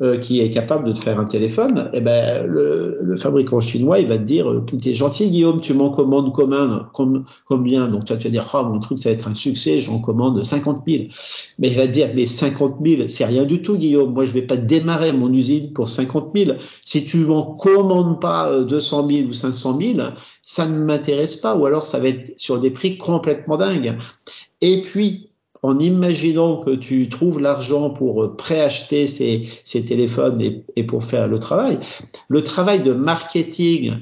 euh, 0.02 0.18
qui 0.18 0.40
est 0.40 0.50
capable 0.50 0.86
de 0.88 0.92
te 0.92 0.98
faire 0.98 1.18
un 1.18 1.24
téléphone, 1.24 1.88
eh 1.94 2.02
ben 2.02 2.44
le, 2.44 2.98
le 3.00 3.16
fabricant 3.16 3.60
chinois 3.60 3.98
il 3.98 4.06
va 4.06 4.18
te 4.18 4.24
dire 4.24 4.46
euh, 4.46 4.60
t'es 4.60 4.92
gentil 4.92 5.30
Guillaume, 5.30 5.58
tu 5.58 5.72
m'en 5.72 5.88
commandes 5.88 6.34
combien, 6.34 6.90
combien 7.46 7.88
Donc 7.88 8.04
toi 8.04 8.18
tu 8.18 8.24
vas 8.24 8.30
dire 8.30 8.46
oh, 8.52 8.62
mon 8.64 8.78
truc 8.78 8.98
ça 8.98 9.08
va 9.08 9.14
être 9.14 9.26
un 9.26 9.32
succès, 9.32 9.80
j'en 9.80 9.98
commande 10.00 10.44
50 10.44 10.82
000. 10.86 11.04
Mais 11.58 11.68
il 11.68 11.76
va 11.76 11.86
te 11.86 11.92
dire 11.92 12.10
mais 12.14 12.26
50 12.26 12.76
000 12.84 13.08
c'est 13.08 13.24
rien 13.24 13.44
du 13.44 13.62
tout 13.62 13.78
Guillaume, 13.78 14.12
moi 14.12 14.26
je 14.26 14.32
vais 14.32 14.42
pas 14.42 14.58
démarrer 14.58 15.14
mon 15.14 15.32
usine 15.32 15.72
pour 15.72 15.88
50 15.88 16.30
000. 16.36 16.58
Si 16.84 17.06
tu 17.06 17.24
m'en 17.24 17.54
commandes 17.54 18.20
pas 18.20 18.64
200 18.64 19.06
euh, 19.06 19.14
000 19.14 19.28
ou 19.30 19.32
500 19.32 19.78
000, 19.80 20.08
ça 20.42 20.66
ne 20.68 20.76
m'intéresse 20.76 21.36
pas 21.36 21.56
ou 21.56 21.64
alors 21.64 21.86
ça 21.86 22.00
va 22.00 22.08
être 22.08 22.38
sur 22.38 22.60
des 22.60 22.70
prix 22.70 22.98
complètement 22.98 23.56
dingues. 23.56 23.96
Et 24.60 24.82
puis 24.82 25.30
en 25.62 25.78
imaginant 25.78 26.58
que 26.58 26.70
tu 26.70 27.08
trouves 27.08 27.40
l'argent 27.40 27.90
pour 27.90 28.36
préacheter 28.36 29.06
ces, 29.06 29.48
ces 29.64 29.84
téléphones 29.84 30.40
et, 30.40 30.64
et, 30.76 30.84
pour 30.84 31.04
faire 31.04 31.28
le 31.28 31.38
travail, 31.38 31.78
le 32.28 32.42
travail 32.42 32.82
de 32.82 32.92
marketing 32.92 33.98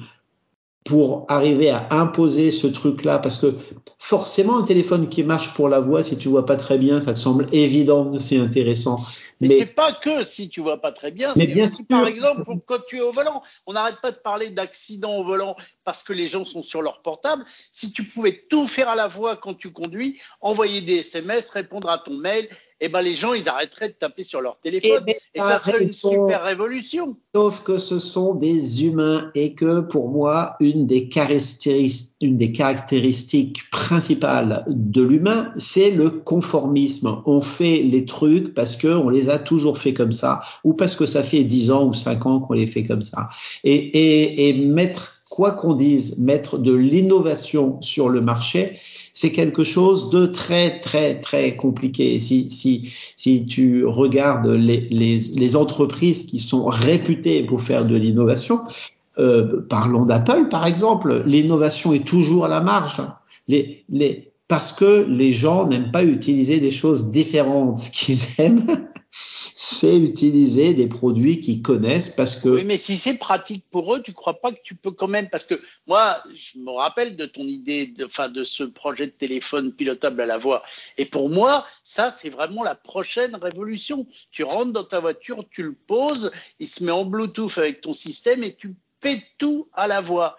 pour 0.84 1.24
arriver 1.28 1.70
à 1.70 1.88
imposer 1.90 2.50
ce 2.50 2.66
truc-là, 2.66 3.18
parce 3.18 3.38
que 3.38 3.54
forcément 3.98 4.58
un 4.58 4.62
téléphone 4.62 5.08
qui 5.08 5.24
marche 5.24 5.54
pour 5.54 5.68
la 5.70 5.80
voix, 5.80 6.02
si 6.02 6.18
tu 6.18 6.28
vois 6.28 6.44
pas 6.44 6.56
très 6.56 6.76
bien, 6.76 7.00
ça 7.00 7.14
te 7.14 7.18
semble 7.18 7.46
évident 7.52 8.18
c'est 8.18 8.38
intéressant. 8.38 9.00
Mais, 9.40 9.48
mais 9.48 9.58
c'est 9.58 9.74
pas 9.74 9.92
que 9.92 10.24
si 10.24 10.48
tu 10.48 10.60
vois 10.60 10.80
pas 10.80 10.92
très 10.92 11.10
bien. 11.10 11.32
Mais 11.36 11.46
bien 11.46 11.68
sûr. 11.68 11.84
Par 11.88 12.06
exemple, 12.06 12.42
quand 12.66 12.84
tu 12.86 12.98
es 12.98 13.00
au 13.00 13.12
volant, 13.12 13.42
on 13.66 13.72
n'arrête 13.72 14.00
pas 14.00 14.12
de 14.12 14.16
parler 14.16 14.50
d'accidents 14.50 15.16
au 15.16 15.24
volant 15.24 15.56
parce 15.84 16.02
que 16.02 16.12
les 16.12 16.28
gens 16.28 16.44
sont 16.44 16.62
sur 16.62 16.82
leur 16.82 17.02
portable. 17.02 17.44
Si 17.72 17.92
tu 17.92 18.04
pouvais 18.04 18.44
tout 18.48 18.66
faire 18.66 18.88
à 18.88 18.94
la 18.94 19.08
voix 19.08 19.36
quand 19.36 19.54
tu 19.54 19.70
conduis, 19.70 20.20
envoyer 20.40 20.80
des 20.80 20.98
SMS, 20.98 21.50
répondre 21.50 21.88
à 21.88 21.98
ton 21.98 22.14
mail, 22.16 22.48
eh 22.80 22.88
ben 22.88 23.02
les 23.02 23.14
gens 23.14 23.34
ils 23.34 23.48
arrêteraient 23.48 23.88
de 23.88 23.94
taper 23.94 24.24
sur 24.24 24.40
leur 24.40 24.58
téléphone 24.60 25.04
et, 25.06 25.16
et 25.34 25.40
ça 25.40 25.58
serait 25.58 25.82
une 25.82 25.92
super 25.92 26.42
révolution. 26.42 27.16
Sauf 27.34 27.62
que 27.62 27.78
ce 27.78 27.98
sont 27.98 28.34
des 28.34 28.84
humains 28.84 29.30
et 29.34 29.54
que 29.54 29.80
pour 29.80 30.10
moi 30.10 30.56
une 30.60 30.86
des 30.86 31.08
caractéristiques, 31.08 32.10
une 32.20 32.36
des 32.36 32.52
caractéristiques 32.52 33.70
principales 33.70 34.64
de 34.66 35.02
l'humain, 35.02 35.52
c'est 35.56 35.90
le 35.90 36.10
conformisme. 36.10 37.22
On 37.26 37.40
fait 37.40 37.82
les 37.82 38.04
trucs 38.06 38.54
parce 38.54 38.76
que 38.76 38.88
on 38.88 39.08
les 39.08 39.28
a 39.28 39.38
toujours 39.38 39.78
fait 39.78 39.94
comme 39.94 40.12
ça 40.12 40.40
ou 40.64 40.74
parce 40.74 40.96
que 40.96 41.06
ça 41.06 41.22
fait 41.22 41.44
10 41.44 41.70
ans 41.70 41.86
ou 41.86 41.94
5 41.94 42.26
ans 42.26 42.40
qu'on 42.40 42.54
les 42.54 42.66
fait 42.66 42.84
comme 42.84 43.02
ça. 43.02 43.28
Et, 43.62 43.74
et, 43.74 44.48
et 44.48 44.52
mettre 44.54 45.13
quoi 45.34 45.50
qu'on 45.50 45.74
dise, 45.74 46.16
mettre 46.18 46.58
de 46.58 46.72
l'innovation 46.72 47.78
sur 47.80 48.08
le 48.08 48.20
marché, 48.20 48.78
c'est 49.12 49.32
quelque 49.32 49.64
chose 49.64 50.10
de 50.10 50.26
très 50.26 50.78
très 50.78 51.20
très 51.20 51.56
compliqué. 51.56 52.20
Si 52.20 52.48
si 52.50 52.92
si 53.16 53.44
tu 53.44 53.84
regardes 53.84 54.46
les 54.46 54.86
les, 54.92 55.18
les 55.18 55.56
entreprises 55.56 56.24
qui 56.26 56.38
sont 56.38 56.66
réputées 56.66 57.42
pour 57.42 57.62
faire 57.62 57.84
de 57.84 57.96
l'innovation, 57.96 58.60
euh, 59.18 59.66
parlons 59.68 60.06
d'Apple 60.06 60.46
par 60.48 60.66
exemple, 60.66 61.24
l'innovation 61.26 61.92
est 61.92 62.06
toujours 62.06 62.44
à 62.44 62.48
la 62.48 62.60
marge. 62.60 63.02
Les 63.48 63.84
les 63.88 64.30
parce 64.46 64.72
que 64.72 65.04
les 65.08 65.32
gens 65.32 65.66
n'aiment 65.66 65.90
pas 65.90 66.04
utiliser 66.04 66.60
des 66.60 66.70
choses 66.70 67.10
différentes. 67.10 67.78
Ce 67.78 67.90
qu'ils 67.90 68.20
aiment, 68.38 68.86
c'est 69.74 69.96
utiliser 69.96 70.74
des 70.74 70.86
produits 70.86 71.40
qu'ils 71.40 71.62
connaissent 71.62 72.10
parce 72.10 72.36
que. 72.36 72.48
Oui, 72.48 72.64
mais 72.64 72.78
si 72.78 72.96
c'est 72.96 73.14
pratique 73.14 73.64
pour 73.70 73.94
eux, 73.94 74.02
tu 74.02 74.12
crois 74.12 74.40
pas 74.40 74.52
que 74.52 74.60
tu 74.62 74.74
peux 74.74 74.90
quand 74.90 75.08
même 75.08 75.28
parce 75.28 75.44
que 75.44 75.60
moi, 75.86 76.22
je 76.34 76.58
me 76.58 76.70
rappelle 76.70 77.16
de 77.16 77.26
ton 77.26 77.42
idée, 77.42 77.88
de, 77.88 78.04
enfin 78.04 78.28
de 78.28 78.44
ce 78.44 78.62
projet 78.64 79.06
de 79.06 79.12
téléphone 79.12 79.72
pilotable 79.72 80.20
à 80.20 80.26
la 80.26 80.38
voix. 80.38 80.62
Et 80.98 81.04
pour 81.04 81.28
moi, 81.28 81.66
ça 81.84 82.10
c'est 82.10 82.30
vraiment 82.30 82.62
la 82.62 82.74
prochaine 82.74 83.34
révolution. 83.36 84.06
Tu 84.30 84.44
rentres 84.44 84.72
dans 84.72 84.84
ta 84.84 85.00
voiture, 85.00 85.44
tu 85.50 85.62
le 85.62 85.74
poses, 85.74 86.30
il 86.60 86.68
se 86.68 86.84
met 86.84 86.92
en 86.92 87.04
Bluetooth 87.04 87.58
avec 87.58 87.80
ton 87.80 87.92
système 87.92 88.42
et 88.44 88.54
tu 88.54 88.74
fais 89.00 89.22
tout 89.38 89.68
à 89.72 89.86
la 89.86 90.00
voix. 90.00 90.36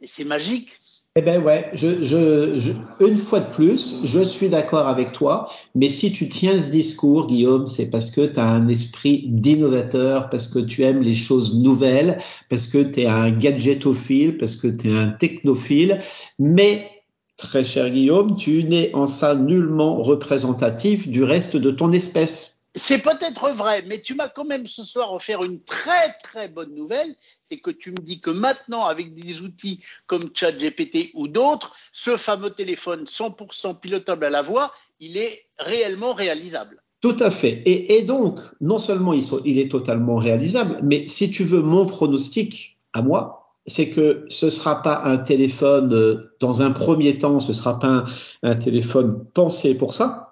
Et 0.00 0.06
c'est 0.06 0.24
magique. 0.24 0.70
Eh 1.16 1.22
ben 1.22 1.42
ouais, 1.42 1.68
je, 1.74 2.04
je, 2.04 2.56
je, 2.60 2.72
une 3.04 3.18
fois 3.18 3.40
de 3.40 3.52
plus, 3.52 3.96
je 4.04 4.20
suis 4.22 4.48
d'accord 4.48 4.86
avec 4.86 5.10
toi, 5.10 5.50
mais 5.74 5.88
si 5.88 6.12
tu 6.12 6.28
tiens 6.28 6.56
ce 6.56 6.68
discours, 6.68 7.26
Guillaume, 7.26 7.66
c'est 7.66 7.90
parce 7.90 8.12
que 8.12 8.26
tu 8.26 8.38
as 8.38 8.46
un 8.46 8.68
esprit 8.68 9.24
d'innovateur, 9.26 10.30
parce 10.30 10.46
que 10.46 10.60
tu 10.60 10.84
aimes 10.84 11.00
les 11.00 11.16
choses 11.16 11.58
nouvelles, 11.60 12.18
parce 12.48 12.68
que 12.68 12.78
tu 12.78 13.00
es 13.00 13.06
un 13.06 13.32
gadgetophile, 13.32 14.36
parce 14.38 14.54
que 14.56 14.68
tu 14.68 14.88
es 14.88 14.96
un 14.96 15.08
technophile, 15.08 16.00
mais 16.38 16.88
très 17.36 17.64
cher 17.64 17.90
Guillaume, 17.90 18.36
tu 18.36 18.62
n'es 18.62 18.94
en 18.94 19.08
ça 19.08 19.34
nullement 19.34 20.00
représentatif 20.00 21.08
du 21.08 21.24
reste 21.24 21.56
de 21.56 21.72
ton 21.72 21.90
espèce. 21.90 22.59
C'est 22.76 22.98
peut-être 22.98 23.50
vrai, 23.50 23.82
mais 23.88 24.00
tu 24.00 24.14
m'as 24.14 24.28
quand 24.28 24.44
même 24.44 24.66
ce 24.66 24.84
soir 24.84 25.12
offert 25.12 25.42
une 25.42 25.60
très 25.60 26.12
très 26.22 26.48
bonne 26.48 26.72
nouvelle, 26.74 27.16
c'est 27.42 27.56
que 27.56 27.72
tu 27.72 27.90
me 27.90 27.96
dis 27.96 28.20
que 28.20 28.30
maintenant, 28.30 28.84
avec 28.84 29.14
des 29.14 29.40
outils 29.40 29.80
comme 30.06 30.30
ChatGPT 30.32 31.10
ou 31.14 31.26
d'autres, 31.26 31.74
ce 31.92 32.16
fameux 32.16 32.50
téléphone 32.50 33.04
100% 33.04 33.80
pilotable 33.80 34.24
à 34.24 34.30
la 34.30 34.42
voix, 34.42 34.72
il 35.00 35.16
est 35.16 35.46
réellement 35.58 36.12
réalisable. 36.12 36.80
Tout 37.00 37.16
à 37.18 37.30
fait. 37.30 37.62
Et, 37.64 38.02
donc, 38.02 38.38
non 38.60 38.78
seulement 38.78 39.14
il, 39.14 39.58
est 39.58 39.70
totalement 39.70 40.16
réalisable, 40.16 40.78
mais 40.82 41.08
si 41.08 41.30
tu 41.30 41.44
veux 41.44 41.62
mon 41.62 41.86
pronostic 41.86 42.78
à 42.92 43.02
moi, 43.02 43.56
c'est 43.66 43.90
que 43.90 44.24
ce 44.28 44.50
sera 44.50 44.82
pas 44.82 45.02
un 45.04 45.18
téléphone, 45.18 45.92
euh, 45.92 46.36
dans 46.40 46.62
un 46.62 46.70
premier 46.70 47.18
temps, 47.18 47.40
ce 47.40 47.52
sera 47.52 47.78
pas 47.78 48.04
un 48.42 48.56
téléphone 48.56 49.24
pensé 49.32 49.74
pour 49.74 49.94
ça, 49.94 50.29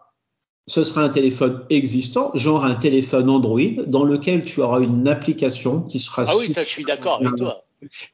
ce 0.69 0.85
sera 0.85 1.03
un 1.03 1.09
téléphone 1.09 1.61
existant, 1.71 2.31
genre 2.35 2.65
un 2.65 2.75
téléphone 2.75 3.29
Android, 3.29 3.61
dans 3.87 4.05
lequel 4.05 4.45
tu 4.45 4.61
auras 4.61 4.81
une 4.81 5.09
application 5.09 5.81
qui 5.81 5.99
sera. 5.99 6.25
Ah 6.29 6.35
oui, 6.39 6.53
ça, 6.53 6.63
je 6.63 6.69
suis 6.69 6.85
d'accord 6.85 7.21
avec 7.21 7.37
toi. 7.37 7.65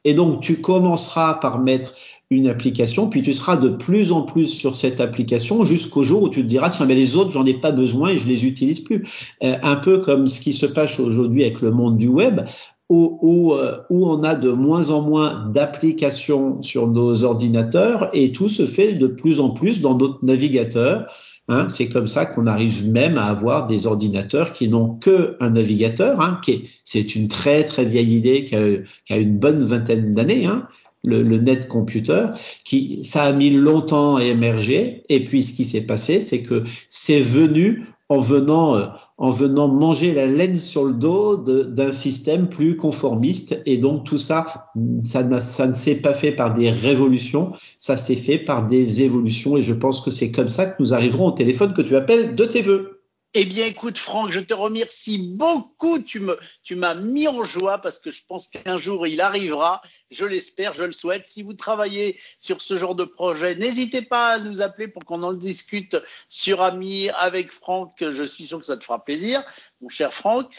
Et 0.03 0.13
donc, 0.13 0.41
tu 0.41 0.61
commenceras 0.61 1.35
par 1.35 1.59
mettre 1.59 1.95
une 2.31 2.47
application, 2.47 3.09
puis 3.09 3.21
tu 3.21 3.33
seras 3.33 3.57
de 3.57 3.69
plus 3.69 4.11
en 4.11 4.23
plus 4.23 4.47
sur 4.47 4.75
cette 4.75 4.99
application 4.99 5.63
jusqu'au 5.63 6.03
jour 6.03 6.23
où 6.23 6.29
tu 6.29 6.41
te 6.41 6.47
diras 6.47 6.71
tiens 6.71 6.87
mais 6.87 6.95
les 6.95 7.15
autres 7.15 7.29
j'en 7.29 7.45
ai 7.45 7.53
pas 7.53 7.71
besoin 7.71 8.09
et 8.09 8.17
je 8.17 8.27
les 8.27 8.45
utilise 8.45 8.79
plus. 8.79 9.07
Euh, 9.43 9.55
un 9.61 9.75
peu 9.75 9.99
comme 9.99 10.27
ce 10.27 10.41
qui 10.41 10.51
se 10.51 10.65
passe 10.65 10.99
aujourd'hui 10.99 11.43
avec 11.43 11.61
le 11.61 11.69
monde 11.69 11.97
du 11.97 12.07
web 12.07 12.41
où, 12.89 13.19
où, 13.21 13.53
euh, 13.53 13.77
où 13.91 14.07
on 14.07 14.23
a 14.23 14.33
de 14.33 14.49
moins 14.49 14.89
en 14.89 15.01
moins 15.01 15.47
d'applications 15.53 16.63
sur 16.63 16.87
nos 16.87 17.23
ordinateurs 17.25 18.09
et 18.13 18.31
tout 18.31 18.49
se 18.49 18.65
fait 18.65 18.93
de 18.93 19.05
plus 19.05 19.39
en 19.39 19.51
plus 19.51 19.81
dans 19.81 19.95
notre 19.95 20.25
navigateur 20.25 21.05
Hein, 21.47 21.69
c'est 21.69 21.89
comme 21.89 22.07
ça 22.07 22.25
qu'on 22.25 22.47
arrive 22.47 22.89
même 22.89 23.17
à 23.17 23.25
avoir 23.25 23.67
des 23.67 23.85
ordinateurs 23.85 24.51
qui 24.51 24.67
n'ont 24.67 24.95
que 24.95 25.37
un 25.39 25.51
navigateur. 25.51 26.19
Hein, 26.19 26.39
qui 26.43 26.51
est, 26.51 26.63
c'est 26.83 27.15
une 27.15 27.27
très 27.27 27.63
très 27.63 27.85
vieille 27.85 28.15
idée 28.15 28.45
qui 28.45 28.55
a, 28.55 28.77
qui 29.05 29.13
a 29.13 29.17
une 29.17 29.37
bonne 29.37 29.63
vingtaine 29.63 30.15
d'années. 30.15 30.47
Hein, 30.47 30.67
le, 31.05 31.23
le, 31.23 31.37
net 31.37 31.67
computer, 31.67 32.25
qui 32.63 33.03
ça 33.03 33.23
a 33.23 33.33
mis 33.33 33.49
longtemps 33.49 34.17
à 34.17 34.23
émerger. 34.23 35.03
Et 35.09 35.23
puis 35.23 35.43
ce 35.43 35.53
qui 35.53 35.65
s'est 35.65 35.85
passé, 35.85 36.21
c'est 36.21 36.41
que 36.41 36.63
c'est 36.87 37.21
venu 37.21 37.83
en 38.09 38.19
venant 38.19 38.75
euh, 38.75 38.85
en 39.17 39.31
venant 39.31 39.69
manger 39.69 40.13
la 40.13 40.27
laine 40.27 40.57
sur 40.57 40.83
le 40.83 40.93
dos 40.93 41.37
d'un 41.37 41.93
système 41.93 42.49
plus 42.49 42.75
conformiste. 42.75 43.61
Et 43.65 43.77
donc 43.77 44.03
tout 44.03 44.17
ça, 44.17 44.71
ça, 45.01 45.39
ça 45.39 45.67
ne 45.67 45.73
s'est 45.73 45.95
pas 45.95 46.13
fait 46.13 46.33
par 46.33 46.53
des 46.53 46.69
révolutions, 46.69 47.53
ça 47.79 47.95
s'est 47.95 48.17
fait 48.17 48.39
par 48.39 48.67
des 48.67 49.03
évolutions. 49.03 49.55
Et 49.55 49.61
je 49.61 49.73
pense 49.73 50.01
que 50.01 50.11
c'est 50.11 50.31
comme 50.31 50.49
ça 50.49 50.65
que 50.65 50.75
nous 50.79 50.93
arriverons 50.93 51.27
au 51.27 51.31
téléphone 51.31 51.73
que 51.73 51.81
tu 51.81 51.95
appelles 51.95 52.35
de 52.35 52.45
tes 52.45 52.61
voeux. 52.61 52.94
Eh 53.37 53.43
bien, 53.43 53.65
écoute, 53.65 53.97
Franck, 53.97 54.31
je 54.31 54.39
te 54.39 54.53
remercie 54.53 55.17
beaucoup. 55.17 55.99
Tu 55.99 56.21
me, 56.21 56.39
tu 56.63 56.75
m'as 56.75 56.95
mis 56.95 57.27
en 57.27 57.43
joie 57.43 57.79
parce 57.79 57.99
que 57.99 58.09
je 58.09 58.21
pense 58.25 58.47
qu'un 58.47 58.77
jour 58.77 59.07
il 59.07 59.19
arrivera. 59.19 59.81
Je 60.09 60.23
l'espère, 60.23 60.73
je 60.73 60.85
le 60.85 60.93
souhaite. 60.93 61.27
Si 61.27 61.43
vous 61.43 61.53
travaillez 61.53 62.17
sur 62.39 62.61
ce 62.61 62.77
genre 62.77 62.95
de 62.95 63.03
projet, 63.03 63.55
n'hésitez 63.55 64.01
pas 64.01 64.35
à 64.35 64.39
nous 64.39 64.61
appeler 64.61 64.87
pour 64.87 65.03
qu'on 65.03 65.21
en 65.21 65.33
discute 65.33 65.97
sur 66.29 66.61
Ami 66.61 67.09
avec 67.09 67.51
Franck. 67.51 67.97
Je 67.99 68.23
suis 68.23 68.45
sûr 68.45 68.57
que 68.57 68.65
ça 68.65 68.77
te 68.77 68.85
fera 68.85 69.03
plaisir, 69.03 69.43
mon 69.81 69.89
cher 69.89 70.13
Franck. 70.13 70.53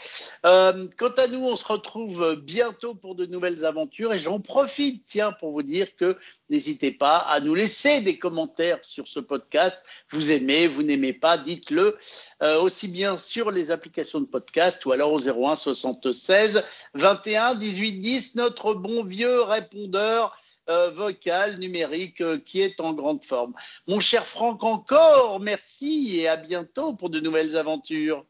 Euh, 0.45 0.87
quant 0.97 1.15
à 1.17 1.25
nous, 1.25 1.43
on 1.43 1.55
se 1.55 1.65
retrouve 1.65 2.35
bientôt 2.35 2.93
pour 2.93 3.15
de 3.15 3.25
nouvelles 3.25 3.65
aventures 3.65 4.13
et 4.13 4.19
j'en 4.19 4.39
profite, 4.39 5.03
tiens, 5.07 5.31
pour 5.31 5.51
vous 5.51 5.63
dire 5.63 5.95
que 5.95 6.15
n'hésitez 6.51 6.91
pas 6.91 7.17
à 7.17 7.39
nous 7.39 7.55
laisser 7.55 8.01
des 8.01 8.19
commentaires 8.19 8.77
sur 8.83 9.07
ce 9.07 9.19
podcast. 9.19 9.83
Vous 10.11 10.31
aimez, 10.31 10.67
vous 10.67 10.83
n'aimez 10.83 11.13
pas, 11.13 11.39
dites-le 11.39 11.97
euh, 12.43 12.61
aussi 12.61 12.87
bien 12.87 13.17
sur 13.17 13.51
les 13.51 13.71
applications 13.71 14.19
de 14.19 14.25
podcast 14.25 14.85
ou 14.85 14.91
alors 14.91 15.11
au 15.11 15.19
01 15.19 15.55
76 15.55 16.63
21 16.93 17.55
18 17.55 17.93
10, 17.93 18.35
notre 18.35 18.73
bon 18.73 19.03
vieux 19.03 19.41
répondeur 19.41 20.37
euh, 20.69 20.91
vocal 20.91 21.59
numérique 21.59 22.19
euh, 22.19 22.37
qui 22.37 22.59
est 22.59 22.81
en 22.81 22.91
grande 22.91 23.23
forme. 23.23 23.53
Mon 23.87 24.01
cher 24.01 24.27
Franck, 24.27 24.63
encore 24.63 25.39
merci 25.39 26.19
et 26.19 26.27
à 26.27 26.35
bientôt 26.35 26.93
pour 26.93 27.09
de 27.09 27.21
nouvelles 27.21 27.55
aventures. 27.55 28.25